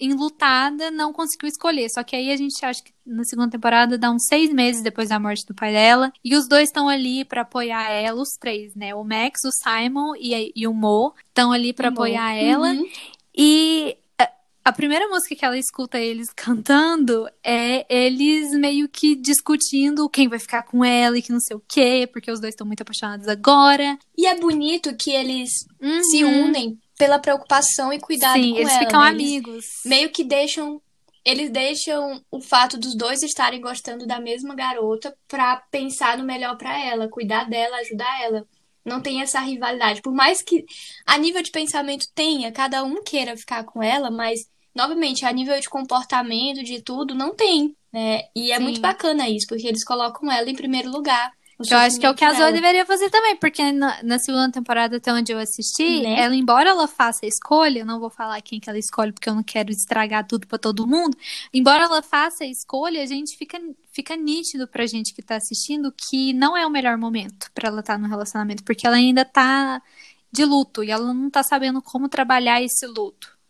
[0.00, 1.88] enlutada, não conseguiu escolher.
[1.90, 5.08] Só que aí a gente acha que na segunda temporada dá uns seis meses depois
[5.08, 6.12] da morte do pai dela.
[6.24, 8.94] E os dois estão ali para apoiar ela, os três, né?
[8.94, 12.72] O Max, o Simon e, e o Mo estão ali para apoiar ela.
[12.72, 12.88] Uhum.
[13.36, 13.96] E
[14.64, 20.38] a primeira música que ela escuta eles cantando é eles meio que discutindo quem vai
[20.38, 23.26] ficar com ela e que não sei o quê, porque os dois estão muito apaixonados
[23.28, 23.98] agora.
[24.16, 26.02] E é bonito que eles uhum.
[26.04, 28.78] se unem pela preocupação e cuidado Sim, com eles ela.
[28.78, 29.08] ficam né?
[29.08, 29.64] amigos.
[29.84, 30.80] meio que deixam
[31.24, 36.56] eles deixam o fato dos dois estarem gostando da mesma garota para pensar no melhor
[36.56, 38.44] para ela, cuidar dela, ajudar ela.
[38.84, 40.02] Não tem essa rivalidade.
[40.02, 40.64] Por mais que
[41.06, 45.58] a nível de pensamento tenha, cada um queira ficar com ela, mas novamente, a nível
[45.60, 48.22] de comportamento, de tudo, não tem, né?
[48.34, 48.62] E é Sim.
[48.62, 51.32] muito bacana isso, porque eles colocam ela em primeiro lugar.
[51.70, 54.50] Eu acho que é o que a Zoe deveria fazer também, porque na, na, segunda
[54.50, 56.20] temporada, até onde eu assisti, né?
[56.20, 59.28] ela, embora ela faça a escolha, eu não vou falar quem que ela escolhe, porque
[59.28, 61.16] eu não quero estragar tudo para todo mundo.
[61.52, 63.60] Embora ela faça a escolha, a gente fica,
[63.92, 67.80] fica nítido pra gente que tá assistindo que não é o melhor momento para ela
[67.80, 69.80] estar tá no relacionamento, porque ela ainda tá
[70.32, 73.41] de luto e ela não tá sabendo como trabalhar esse luto.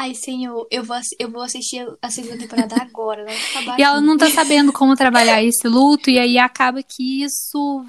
[0.00, 3.22] Ai, senhor, eu vou, eu vou assistir a segunda temporada agora.
[3.22, 3.34] Né?
[3.78, 7.84] e ela não tá sabendo como trabalhar esse luto, e aí acaba que isso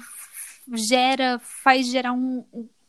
[0.74, 2.44] gera, faz gerar um,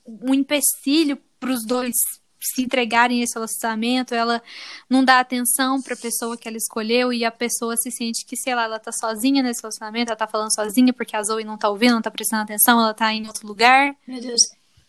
[0.06, 1.94] um empecilho pros dois
[2.38, 4.44] se entregarem a esse relacionamento, ela
[4.90, 8.36] não dá atenção para a pessoa que ela escolheu e a pessoa se sente que,
[8.36, 11.58] sei lá, ela tá sozinha nesse relacionamento, ela tá falando sozinha porque a Zoe não
[11.58, 13.96] tá ouvindo, não tá prestando atenção, ela tá em outro lugar.
[14.06, 14.42] Meu Deus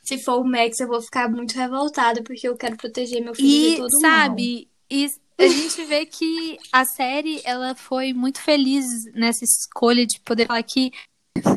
[0.05, 3.49] se for o Max, eu vou ficar muito revoltada, porque eu quero proteger meu filho
[3.49, 8.85] e, de todo sabe, E a gente vê que a série, ela foi muito feliz
[9.15, 10.93] nessa escolha de poder falar que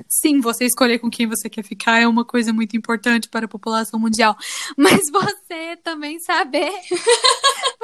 [0.10, 3.50] Sim, você escolher com quem você quer ficar é uma coisa muito importante para a
[3.50, 4.36] população mundial.
[4.76, 6.72] Mas você também saber.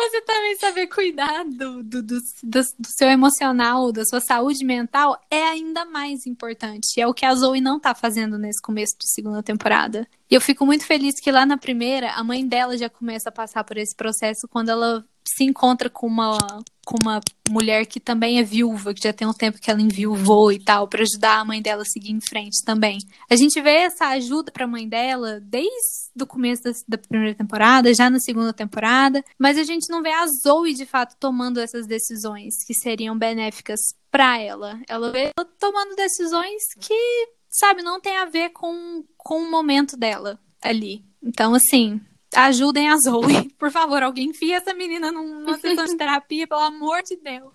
[0.10, 5.43] Você também saber cuidar do, do, do, do, seu emocional, da sua saúde mental é
[5.43, 6.99] ainda mais importante.
[6.99, 10.08] É o que a Zoe não tá fazendo nesse começo de segunda temporada.
[10.30, 13.32] E eu fico muito feliz que lá na primeira, a mãe dela já começa a
[13.32, 16.38] passar por esse processo quando ela se encontra com uma
[16.86, 20.51] com uma mulher que também é viúva, que já tem um tempo que ela enviuvou
[20.51, 22.97] e tal, para ajudar a mãe dela a seguir em frente também.
[23.29, 27.36] A gente vê essa ajuda para a mãe dela desde o começo da, da, primeira
[27.36, 31.59] temporada, já na segunda temporada, mas a gente não vê a Zoe de fato tomando
[31.59, 33.79] essas decisões que seriam benéficas
[34.11, 34.79] para ela.
[34.88, 39.95] Ela vê ela tomando decisões que, sabe, não tem a ver com, com o momento
[39.95, 41.05] dela ali.
[41.21, 42.01] Então, assim,
[42.36, 43.49] Ajudem a Zoe.
[43.59, 47.53] Por favor, alguém enfia essa menina numa sessão de terapia, pelo amor de Deus.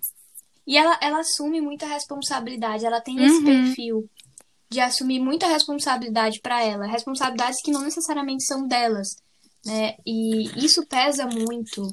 [0.66, 2.84] E ela, ela assume muita responsabilidade.
[2.84, 3.44] Ela tem esse Uhum.
[3.44, 4.10] perfil
[4.70, 6.86] de assumir muita responsabilidade pra ela.
[6.86, 9.08] Responsabilidades que não necessariamente são delas,
[9.64, 9.94] né?
[10.06, 11.88] E isso pesa muito.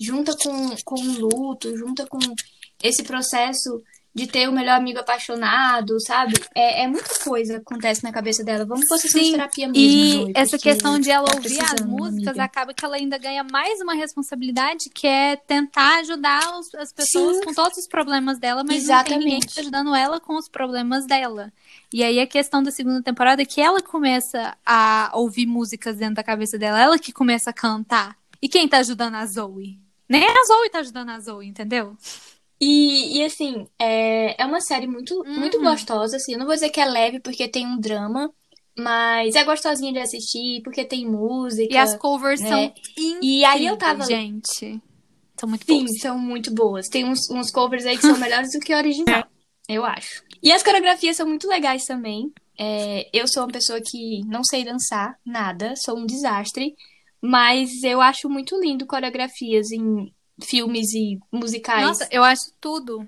[0.00, 2.18] Junta com, com o luto, junta com
[2.82, 3.82] esse processo
[4.18, 6.34] de ter o melhor amigo apaixonado, sabe?
[6.54, 8.64] É, é muita coisa que acontece na cabeça dela.
[8.64, 12.44] Vamos de Sim, terapia mesmo, E essa questão de ela tá ouvir as músicas, amiga.
[12.44, 17.36] acaba que ela ainda ganha mais uma responsabilidade, que é tentar ajudar os- as pessoas
[17.36, 17.44] Sim.
[17.44, 19.60] com todos os problemas dela, mas não tem ninguém que Exatamente.
[19.60, 21.52] ajudando ela com os problemas dela.
[21.92, 26.16] E aí a questão da segunda temporada é que ela começa a ouvir músicas dentro
[26.16, 28.16] da cabeça dela, ela que começa a cantar.
[28.42, 29.78] E quem tá ajudando a Zoe?
[30.08, 31.96] Nem a Zoe tá ajudando a Zoe, entendeu?
[32.60, 35.64] E, e assim, é, é uma série muito, muito Uhum.
[35.64, 36.32] gostosa, assim.
[36.32, 38.32] Eu não vou dizer que é leve porque tem um drama,
[38.76, 41.72] mas é gostosinha de assistir porque tem música.
[41.72, 42.48] E as covers né?
[42.48, 44.80] são incríveis, E aí eu tava- gente.
[45.38, 46.00] São muito Sim, boas.
[46.00, 46.88] são muito boas.
[46.88, 49.24] Tem uns, uns covers aí que são melhores do que o original,
[49.68, 50.22] eu acho.
[50.42, 52.32] E as coreografias são muito legais também.
[52.58, 56.74] É, eu sou uma pessoa que não sei dançar nada, sou um desastre,
[57.22, 61.86] mas eu acho muito lindo coreografias em filmes e musicais.
[61.86, 63.06] Nossa, eu acho tudo.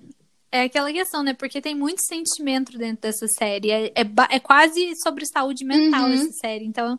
[0.53, 1.33] É aquela questão, né?
[1.33, 3.71] Porque tem muito sentimento dentro dessa série.
[3.71, 6.13] É, é, é quase sobre saúde mental Uhum.
[6.13, 6.65] essa série.
[6.65, 6.99] Então,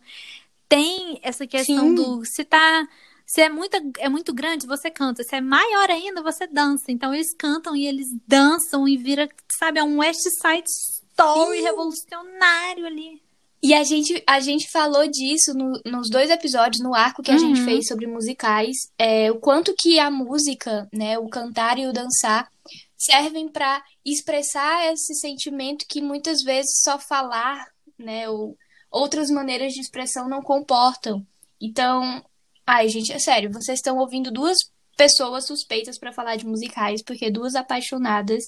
[0.69, 1.95] tem essa questão Sim.
[1.95, 2.87] do se tá.
[3.25, 5.23] Se é muito, é muito grande, você canta.
[5.23, 6.85] Se é maior ainda, você dança.
[6.91, 11.63] Então, eles cantam e eles dançam e vira, sabe, é um West Side Story Sim.
[11.63, 13.21] revolucionário ali.
[13.63, 17.37] E a gente, a gente falou disso no- nos dois episódios, no arco que a
[17.37, 17.65] gente Uhum.
[17.65, 22.51] fez sobre musicais, é, o quanto que a música, né, o cantar e o dançar,
[22.97, 27.67] servem para expressar esse sentimento que muitas vezes só falar,
[27.99, 28.57] né, ou
[28.89, 31.23] outras maneiras de expressão não comportam.
[31.59, 32.23] Então,
[32.65, 34.57] ai, gente, é sério, vocês estão ouvindo duas
[34.97, 38.43] pessoas suspeitas para falar de musicais, porque duas apaixonadas,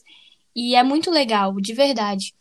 [0.55, 2.33] e é muito legal, de verdade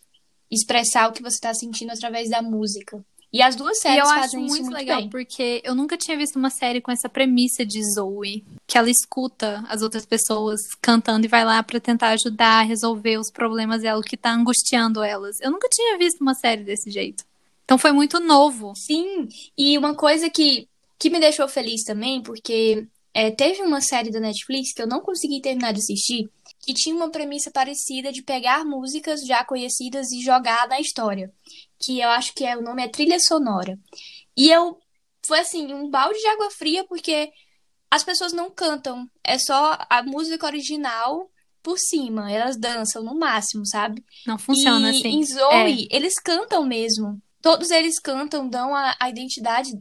[0.53, 3.03] expressar o que você tá sentindo através da música.
[3.33, 5.09] E as duas E séries eu acho muito muito legal, bem.
[5.09, 9.65] porque eu nunca tinha visto uma série com essa premissa de Zoe, que ela escuta
[9.71, 13.99] as outras pessoas cantando e vai lá pra tentar ajudar a resolver os problemas dela,
[13.99, 15.41] o que tá angustiando elas.
[15.41, 17.25] Eu nunca tinha visto uma série desse jeito.
[17.65, 18.75] Então foi muito novo.
[18.77, 19.27] Sim,
[19.57, 24.21] e uma coisa que, que me deixou feliz também, porque é, teve uma série da
[24.21, 26.29] Netflix que eu não consegui terminar de assistir,
[26.63, 31.33] que tinha uma premissa parecida de pegar músicas já conhecidas e jogar na história.
[31.79, 33.79] Que eu acho que é, o nome é Trilha Sonora.
[34.37, 34.79] E eu.
[35.27, 37.31] Foi assim, um balde de água fria, porque
[37.91, 39.09] as pessoas não cantam.
[39.23, 41.31] É só a música original
[41.63, 42.31] por cima.
[42.31, 44.05] Elas dançam no máximo, sabe?
[44.27, 45.09] Não funciona e assim.
[45.09, 47.21] em Zoe, eles cantam mesmo.
[47.41, 49.73] Todos eles cantam, dão a, a identidade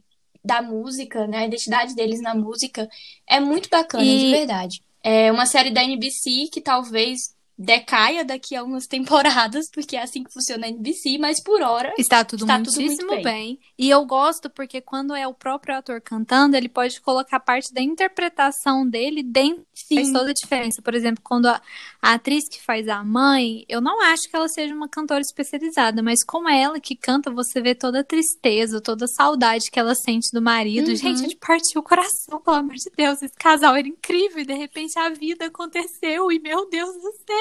[0.43, 1.39] da música, né?
[1.39, 2.87] A identidade deles na música.
[3.27, 4.83] É muito bacana, E- de verdade.
[5.03, 10.23] É uma série da NBC que talvez decaia daqui a umas temporadas, porque é assim
[10.23, 11.93] que funciona a NBC, mas por hora.
[11.97, 13.23] Está tudo Está tudo muito bem.
[13.23, 13.59] bem.
[13.77, 17.81] E eu gosto porque quando é o próprio ator cantando, ele pode colocar parte da
[17.81, 20.81] interpretação dele dentro Faz Sim, toda a diferença.
[20.81, 21.61] Por exemplo, quando a,
[22.01, 26.01] a atriz que faz a mãe, eu não acho que ela seja uma cantora especializada,
[26.01, 29.79] mas como é ela que canta, você vê toda a tristeza, toda a saudade que
[29.79, 30.89] ela sente do marido.
[30.89, 30.95] Uhum.
[30.95, 33.21] Gente, de partir o coração, pelo amor de Deus.
[33.21, 37.40] Esse casal era incrível e de repente a vida aconteceu e meu Deus do céu.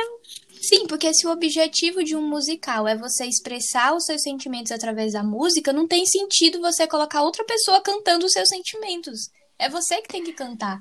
[0.61, 5.13] Sim, porque se o objetivo de um musical é você expressar os seus sentimentos através
[5.15, 9.31] da música, não tem sentido você colocar outra pessoa cantando os seus sentimentos.
[9.59, 10.79] É você que tem que cantar.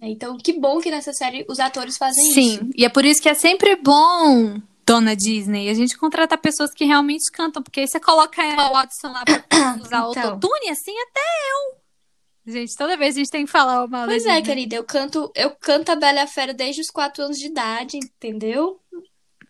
[0.00, 2.34] Então, que bom que nessa série os atores fazem isso.
[2.34, 6.72] Sim, e é por isso que é sempre bom, dona Disney, a gente contratar pessoas
[6.74, 9.42] que realmente cantam, porque aí você coloca a Watson lá pra
[9.80, 10.04] usar Então.
[10.04, 11.85] autotune, assim até eu.
[12.46, 15.50] Gente, toda vez a gente tem que falar uma Pois é, querida, eu canto, eu
[15.50, 18.80] canto a Bela e a Fera desde os 4 anos de idade, entendeu?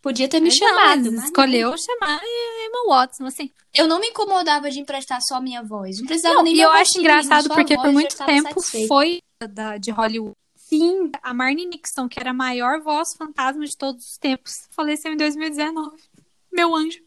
[0.01, 3.51] Podia ter me chamado, mas escolheu chamar a Emma Watson, assim.
[3.75, 5.99] eu não me incomodava de emprestar só minha voz.
[5.99, 8.89] Não precisava Não, nem e eu acho engraçado a porque por muito tempo satisfeita.
[8.89, 9.21] foi
[9.51, 10.35] da, de Hollywood.
[10.57, 15.13] Sim, A Marnie Nixon, que era a maior voz fantasma de todos os tempos, faleceu
[15.13, 15.97] em 2019.
[16.57, 16.99] Meu anjo.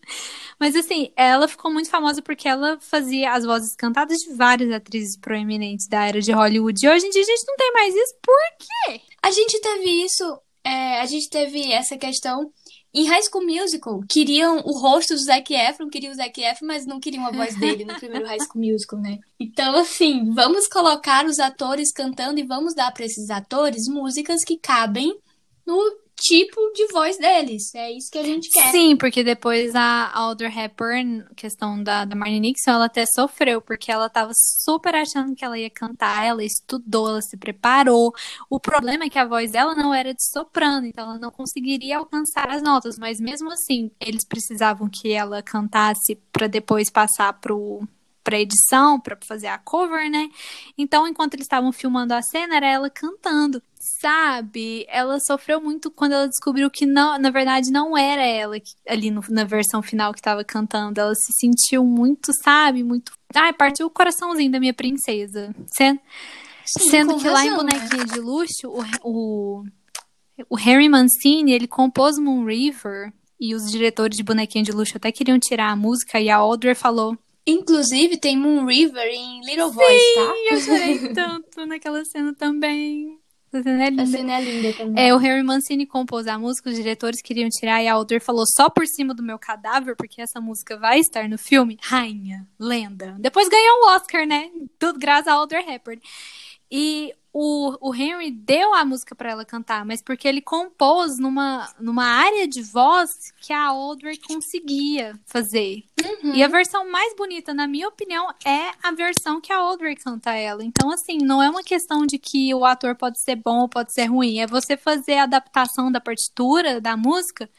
[0.59, 5.17] Mas assim, ela ficou muito famosa porque ela fazia as vozes cantadas de várias atrizes
[5.17, 6.85] proeminentes da era de Hollywood.
[6.85, 8.15] E hoje em dia a gente não tem mais isso.
[8.21, 9.01] Por quê?
[9.23, 12.51] A gente teve isso, é, a gente teve essa questão
[12.93, 14.01] em High School Musical.
[14.09, 17.55] Queriam o rosto do Zac Efron, queriam o Zac Efron, mas não queriam a voz
[17.55, 19.17] dele no primeiro High School Musical, né?
[19.39, 24.57] Então, assim, vamos colocar os atores cantando e vamos dar para esses atores músicas que
[24.57, 25.15] cabem
[25.65, 25.79] no
[26.19, 27.73] tipo de voz deles.
[27.73, 28.71] É isso que a gente quer.
[28.71, 33.91] Sim, porque depois a Audrey Hepburn, questão da, da Marnie Nixon, ela até sofreu, porque
[33.91, 38.13] ela tava super achando que ela ia cantar, ela estudou, ela se preparou.
[38.49, 41.97] O problema é que a voz dela não era de soprano, então ela não conseguiria
[41.97, 47.87] alcançar as notas, mas mesmo assim, eles precisavam que ela cantasse para depois passar pro
[48.29, 50.29] para edição, para fazer a cover, né?
[50.77, 53.59] Então, enquanto eles estavam filmando a cena, era ela cantando
[53.99, 54.85] sabe?
[54.87, 59.09] Ela sofreu muito quando ela descobriu que não, na verdade não era ela que, ali
[59.09, 60.99] no, na versão final que estava cantando.
[60.99, 62.83] Ela se sentiu muito, sabe?
[62.83, 63.13] Muito.
[63.33, 65.55] Ai, partiu o coraçãozinho da minha princesa.
[65.73, 65.99] Sendo,
[66.65, 68.13] Sim, sendo que razão, lá em Bonequinha né?
[68.13, 69.63] de Luxo, o, o,
[70.49, 75.11] o Harry Mancini, ele compôs Moon River e os diretores de Bonequinha de Luxo até
[75.11, 79.75] queriam tirar a música e a Audrey falou Inclusive, tem Moon River em Little Sim,
[79.75, 80.33] Voice, tá?
[80.51, 83.19] eu chorei tanto naquela cena também.
[83.51, 84.03] A cena é linda.
[84.03, 85.07] A cena é linda também.
[85.07, 88.45] É, o Harry Mancini compôs a música, os diretores queriam tirar e a Alder falou
[88.45, 91.77] só por cima do meu cadáver, porque essa música vai estar no filme.
[91.81, 93.15] Rainha, lenda.
[93.19, 94.51] Depois ganhou o Oscar, né?
[94.77, 95.99] Tudo graças a Alder Hepburn.
[96.71, 101.69] E o, o Henry deu a música para ela cantar, mas porque ele compôs numa,
[101.79, 105.83] numa área de voz que a Audrey conseguia fazer.
[106.03, 106.33] Uhum.
[106.33, 110.33] E a versão mais bonita, na minha opinião, é a versão que a Audrey canta
[110.33, 110.63] ela.
[110.63, 113.93] Então, assim, não é uma questão de que o ator pode ser bom ou pode
[113.93, 114.39] ser ruim.
[114.39, 117.49] É você fazer a adaptação da partitura, da música,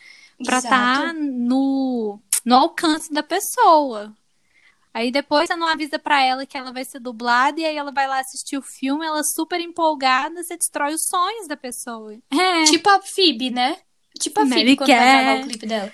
[0.45, 0.71] pra estar
[1.07, 4.13] tá no, no alcance da pessoa.
[4.93, 7.93] Aí depois você não avisa para ela que ela vai ser dublada e aí ela
[7.93, 12.17] vai lá assistir o filme, ela super empolgada, você destrói os sonhos da pessoa.
[12.33, 12.65] É.
[12.65, 13.77] Tipo a Phoebe, né?
[14.19, 14.99] Tipo a Phoebe quando quer.
[14.99, 15.93] vai gravar o clipe dela.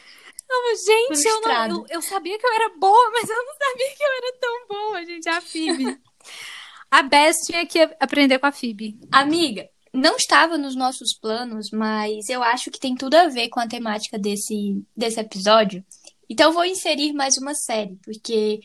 [0.48, 3.88] Não, gente, eu, não, eu, eu, sabia que eu era boa, mas eu não sabia
[3.96, 5.28] que eu era tão boa, gente.
[5.28, 6.00] A Phoebe.
[6.90, 8.96] a Bess tinha que aprender com a Phoebe.
[9.10, 13.58] Amiga, não estava nos nossos planos, mas eu acho que tem tudo a ver com
[13.58, 15.84] a temática desse, desse episódio.
[16.28, 18.60] Então, eu vou inserir mais uma série, porque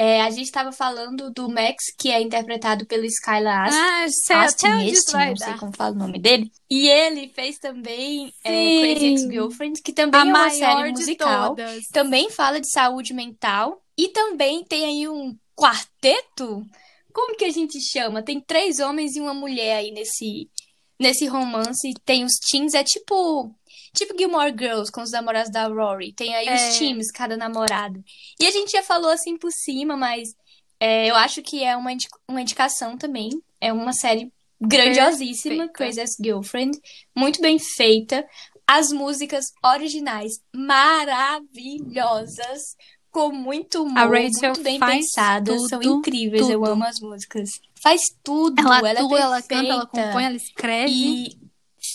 [0.00, 4.68] é, a gente estava falando do Max, que é interpretado pelo Skylar Ast ah, Astin,
[4.68, 6.52] Astin não sei como fala o nome dele.
[6.70, 11.56] E ele fez também é, Crazy Ex-Girlfriend, que também a é uma série musical.
[11.92, 13.82] Também fala de saúde mental.
[13.96, 16.64] E também tem aí um quarteto.
[17.12, 18.22] Como que a gente chama?
[18.22, 20.48] Tem três homens e uma mulher aí nesse,
[20.96, 21.92] nesse romance.
[22.04, 23.52] Tem os teens, é tipo
[23.94, 26.12] Tipo Gilmore Girls com os namorados da Rory.
[26.12, 26.54] Tem aí é.
[26.54, 28.02] os times, cada namorado.
[28.40, 30.34] E a gente já falou assim por cima, mas
[30.80, 31.90] é, eu acho que é uma,
[32.28, 33.30] uma indicação também.
[33.60, 36.78] É uma série grandiosíssima, Crazy as Girlfriend.
[37.14, 38.26] Muito bem feita.
[38.66, 42.76] As músicas originais maravilhosas.
[43.10, 45.56] Com muito humor, muito bem pensadas.
[45.56, 46.42] Tudo, são incríveis.
[46.42, 46.52] Tudo.
[46.52, 47.48] Eu amo as músicas.
[47.82, 48.60] Faz tudo.
[48.60, 50.92] Ela ela, atua, é ela canta, ela compõe, ela escreve.
[50.92, 51.38] E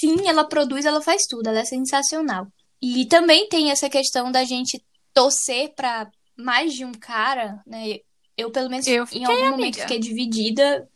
[0.03, 2.47] sim, ela produz, ela faz tudo, ela é sensacional.
[2.81, 4.83] E também tem essa questão da gente
[5.13, 7.99] torcer para mais de um cara, né?
[8.37, 9.51] Eu, pelo menos, eu em algum amiga.
[9.51, 10.87] momento fiquei dividida.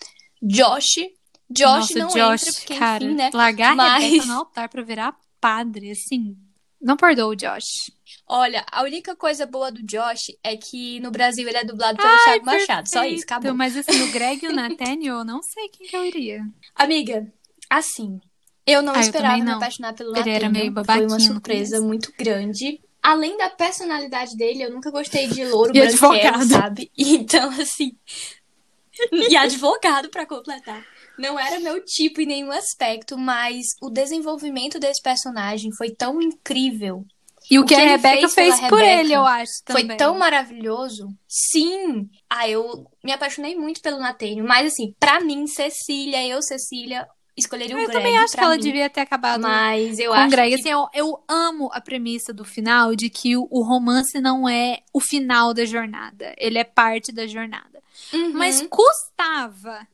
[0.42, 0.96] Josh.
[1.50, 3.30] Josh Nossa, não Josh, entra, porque, cara, enfim, né?
[3.34, 3.94] Largar Mas...
[3.94, 6.36] a Rebeca no altar pra virar padre, assim.
[6.82, 7.92] Não perdoa o Josh.
[8.28, 12.10] Olha, a única coisa boa do Josh é que no Brasil ele é dublado pelo
[12.10, 12.70] Ai, Thiago perfeito.
[12.70, 12.90] Machado.
[12.90, 13.54] Só isso, acabou.
[13.54, 16.42] Mas assim, o Greg e o Nathaniel, eu não sei quem que eu iria.
[16.76, 17.32] Amiga,
[17.70, 18.20] assim,
[18.68, 22.14] eu não ah, esperava eu me apaixonar pelo Ele era meio Foi uma surpresa muito
[22.18, 22.82] grande.
[23.02, 26.92] Além da personalidade dele, eu nunca gostei de louro e branquelo, sabe?
[26.98, 27.94] Então, assim...
[29.14, 30.86] e advogado para completar.
[31.18, 37.06] Não era meu tipo em nenhum aspecto, mas o desenvolvimento desse personagem foi tão incrível.
[37.50, 39.64] E o, o que, que, a Rebeca fez, fez por ele, eu acho.
[39.64, 39.88] Também.
[39.88, 41.08] Foi tão maravilhoso.
[41.26, 42.10] Sim!
[42.30, 44.46] Ah, eu me apaixonei muito pelo Natênio.
[44.46, 47.08] Mas, assim, pra mim, Cecília, eu, Cecília,
[47.38, 47.98] escolheria o eu Greg.
[47.98, 48.62] Eu também acho que ela mim.
[48.62, 50.56] devia ter acabado mas eu com acho o Greg.
[50.56, 50.62] Que...
[50.62, 54.80] Assim, eu, eu amo a premissa do final de que o, o, romance não é
[54.92, 56.34] o final da jornada.
[56.38, 57.82] Ele é parte da jornada.
[58.12, 58.34] Uhum.
[58.34, 59.88] Mas custava.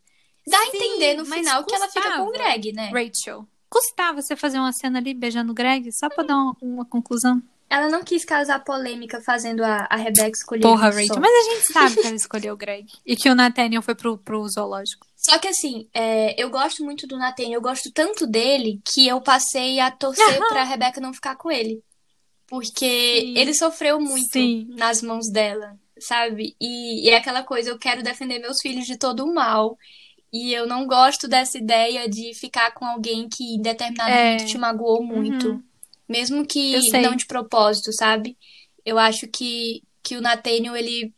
[0.48, 2.90] Dá a entender no final que ela fica com o Greg, né?
[2.90, 3.48] Rachel.
[3.70, 7.42] Custava você fazer uma cena ali beijando o Greg só pra dar uma, uma conclusão.
[7.74, 11.20] Ela não quis causar polêmica fazendo a, a Rebecca escolher Porra, Rachel.
[11.20, 12.86] Mas a gente sabe que ela escolheu o Greg.
[13.04, 15.08] E que o Nathaniel foi pro, pro zoológico.
[15.16, 17.54] Só que assim, é, eu gosto muito do Nathaniel.
[17.54, 21.82] Eu gosto tanto dele que eu passei a torcer pra Rebecca não ficar com ele.
[22.46, 23.38] Porque Sim.
[23.40, 24.68] ele sofreu muito Sim.
[24.78, 26.56] nas mãos dela, sabe?
[26.62, 29.76] E, e é aquela coisa, eu quero defender meus filhos de todo o mal.
[30.32, 34.34] E eu não gosto dessa ideia de ficar com alguém que em determinado é.
[34.34, 35.50] momento te magoou muito.
[35.54, 35.73] Uhum.
[36.14, 38.38] Mesmo que não de propósito, sabe?
[38.86, 41.12] Eu acho que, que o Nathaniel, ele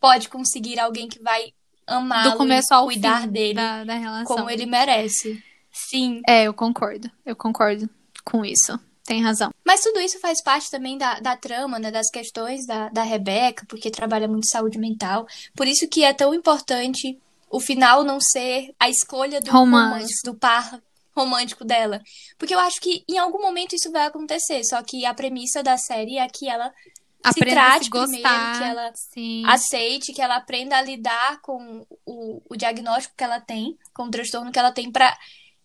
[0.00, 1.52] pode conseguir alguém que vai
[1.86, 4.36] amá-lo e cuidar dele da, da relação.
[4.36, 5.40] como ele merece.
[5.70, 6.20] Sim.
[6.28, 7.08] É, eu concordo.
[7.24, 7.88] Eu concordo
[8.24, 8.78] com isso.
[9.04, 9.50] Tem razão.
[9.64, 11.90] Mas tudo isso faz parte também da, da trama, né?
[11.90, 15.26] Das questões da, da Rebeca, porque trabalha muito saúde mental.
[15.54, 17.18] Por isso que é tão importante
[17.48, 19.94] o final não ser a escolha do Romântico.
[19.94, 20.80] romance, do par
[21.14, 22.00] romântico dela.
[22.38, 24.64] Porque eu acho que em algum momento isso vai acontecer.
[24.64, 26.72] Só que a premissa da série é que ela
[27.24, 28.58] Aprenda a trate se primeiro, gostar.
[28.58, 29.42] que ela Sim.
[29.46, 34.10] aceite, que ela aprenda a lidar com o, o diagnóstico que ela tem, com o
[34.10, 35.16] transtorno que ela tem, pra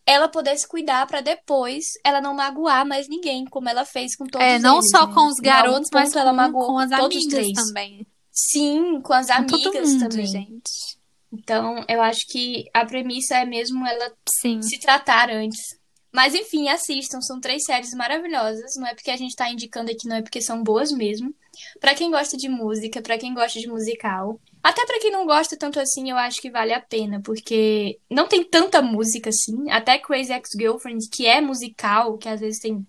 [0.06, 4.26] ela poder se cuidar pra depois ela não magoar mais ninguém, como ela fez com
[4.26, 5.14] todos É, não eles, só né?
[5.14, 7.54] com os garotos, mas ponto ela com, magoou com as todos os amigas três.
[7.54, 8.08] também.
[8.32, 10.26] Sim, com as Com amigas mundo, também.
[10.26, 10.97] gente.
[11.32, 14.12] Então, eu acho que a premissa é mesmo ela
[14.42, 14.62] Sim.
[14.62, 15.78] se tratar antes.
[16.14, 18.76] Mas enfim, assistam, são três séries maravilhosas.
[18.78, 21.34] Não é porque a gente tá indicando aqui, não é porque são boas mesmo.
[21.80, 25.56] Pra quem gosta de música, pra quem gosta de musical, até pra quem não gosta
[25.58, 29.70] tanto assim, eu acho que vale a pena, porque não tem tanta música assim.
[29.70, 32.86] Até Crazy Ex-Girlfriend, que é musical, que às vezes tem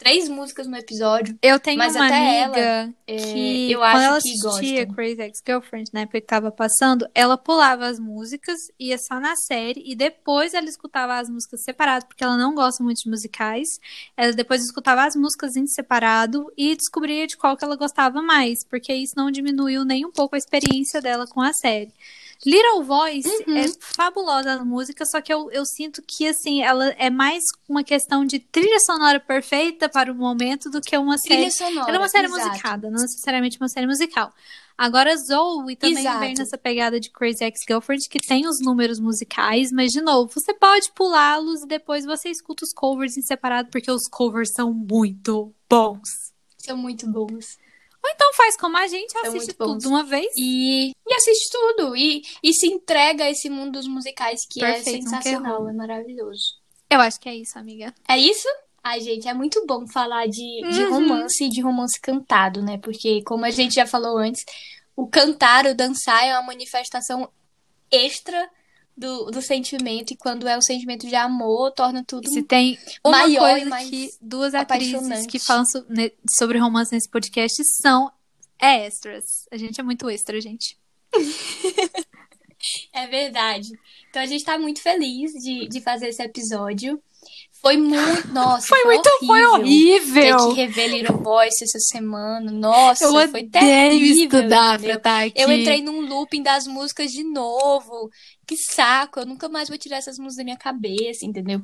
[0.00, 4.16] três músicas no episódio, Eu tenho Mas uma até amiga ela, que, eu quando ela
[4.16, 4.94] assistia gosta.
[4.94, 9.82] Crazy Ex-Girlfriend, na época que tava passando, ela pulava as músicas, ia só na série,
[9.84, 13.68] e depois ela escutava as músicas separado, porque ela não gosta muito de musicais.
[14.16, 18.64] Ela depois escutava as músicas em separado e descobria de qual que ela gostava mais,
[18.64, 21.92] porque isso não diminuiu nem um pouco a experiência dela com a série.
[22.44, 23.56] Little Voice Uhum.
[23.56, 27.84] é fabulosa a música, só que eu, eu sinto que, assim, ela é mais uma
[27.84, 31.88] questão de trilha sonora perfeita para o momento do que uma série Trilha sonora.
[31.88, 32.48] ela é uma série exato.
[32.48, 34.32] musicada, não necessariamente uma série musical.
[34.78, 36.20] Agora, Zoe também Exato.
[36.20, 40.54] vem nessa pegada de Crazy Ex-Girlfriend, que tem os números musicais, mas, de novo, você
[40.54, 45.54] pode pulá-los e depois você escuta os covers em separado, porque os covers são muito
[45.68, 46.32] bons.
[46.56, 47.58] São muito bons.
[48.02, 50.32] Ou então faz como a gente, São assiste muito tudo de uma vez.
[50.36, 51.96] E, e assiste tudo.
[51.96, 56.58] E, e se entrega a esse mundo dos musicais que Perfeito, é sensacional, é maravilhoso.
[56.88, 57.94] Eu acho que é isso, amiga.
[58.08, 58.48] É isso?
[58.82, 60.90] Ai, gente, é muito bom falar de, de Uhum.
[60.94, 62.78] romance e de romance cantado, né?
[62.78, 64.42] Porque, como a gente já falou antes,
[64.96, 67.30] o cantar, o dançar é uma manifestação
[67.90, 68.48] extra
[69.00, 70.12] do, do sentimento.
[70.12, 73.88] E quando é um sentimento de amor, torna tudo Se tem uma maior coisa mais
[73.88, 78.12] que duas atrizes que falam so- ne- sobre romance nesse podcast são
[78.60, 79.46] é extras.
[79.50, 80.78] A gente é muito extra, gente.
[82.92, 83.70] É verdade.
[84.10, 87.02] Então a gente tá muito feliz de, de fazer esse episódio.
[87.62, 88.28] Foi muito.
[88.32, 90.48] Nossa, Foi muito, foi Ter horrível.
[90.48, 92.50] que rever Little Voice essa semana.
[92.50, 94.24] Nossa, Eu foi terrível.
[94.24, 94.88] estudar entendeu?
[94.92, 95.40] pra estar aqui.
[95.40, 98.08] Eu entrei num looping das músicas de novo.
[98.46, 99.20] Que saco.
[99.20, 101.60] Eu nunca mais vou tirar essas músicas da minha cabeça, entendeu?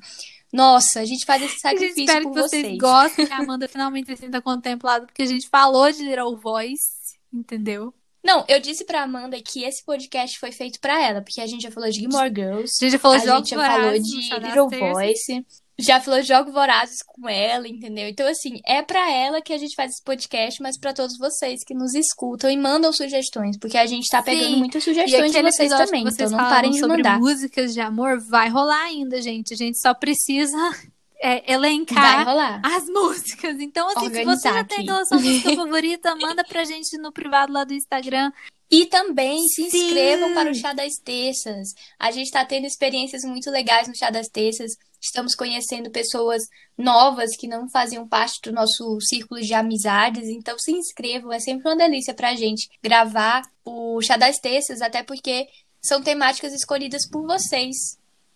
[0.52, 2.78] Nossa, a gente faz esse sacrifício espera por que vocês vocês.
[2.78, 7.16] gostem, que a Amanda finalmente se sinta contemplada, porque a gente falou de Little Voice,
[7.32, 7.92] entendeu?
[8.22, 11.62] Não, eu disse pra Amanda que esse podcast foi feito pra ela, porque a gente
[11.62, 12.72] já falou de Gilmore Girls.
[12.80, 14.68] A gente já falou a de gente já falou de Little.
[14.92, 15.46] Voice.
[15.78, 18.08] Já falou de Jogos Vorazes com ela, entendeu?
[18.08, 21.62] Então, assim, é pra ela que a gente faz esse podcast, mas pra todos vocês
[21.64, 24.56] que nos escutam e mandam sugestões, porque a gente tá pegando Sim.
[24.56, 27.18] muitas sugestões de vocês também, que vocês então não parem de sobre mandar.
[27.18, 29.52] músicas de amor vai rolar ainda, gente.
[29.52, 30.56] A gente só precisa
[31.20, 32.26] é, elencar
[32.64, 33.60] as músicas.
[33.60, 34.88] Então, assim, se você Organizar já tem aqui.
[34.88, 38.32] aquela sua música favorita, manda pra gente no privado lá do Instagram.
[38.70, 39.86] E também se Sim.
[39.86, 41.68] inscrevam para o Chá das Terças.
[41.98, 44.72] A gente está tendo experiências muito legais no Chá das Terças.
[45.00, 46.42] Estamos conhecendo pessoas
[46.76, 50.28] novas que não faziam parte do nosso círculo de amizades.
[50.28, 54.82] Então se inscrevam, é sempre uma delícia para a gente gravar o Chá das Terças,
[54.82, 55.46] até porque
[55.80, 57.76] são temáticas escolhidas por vocês.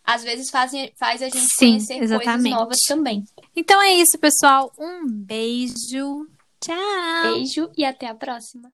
[0.04, 2.54] Às vezes fazem, faz a gente Sim, conhecer coisas exatamente.
[2.54, 3.24] novas também.
[3.54, 4.72] Então é isso, pessoal.
[4.78, 6.26] Um beijo.
[6.60, 7.32] Tchau.
[7.32, 8.70] Beijo e até a próxima.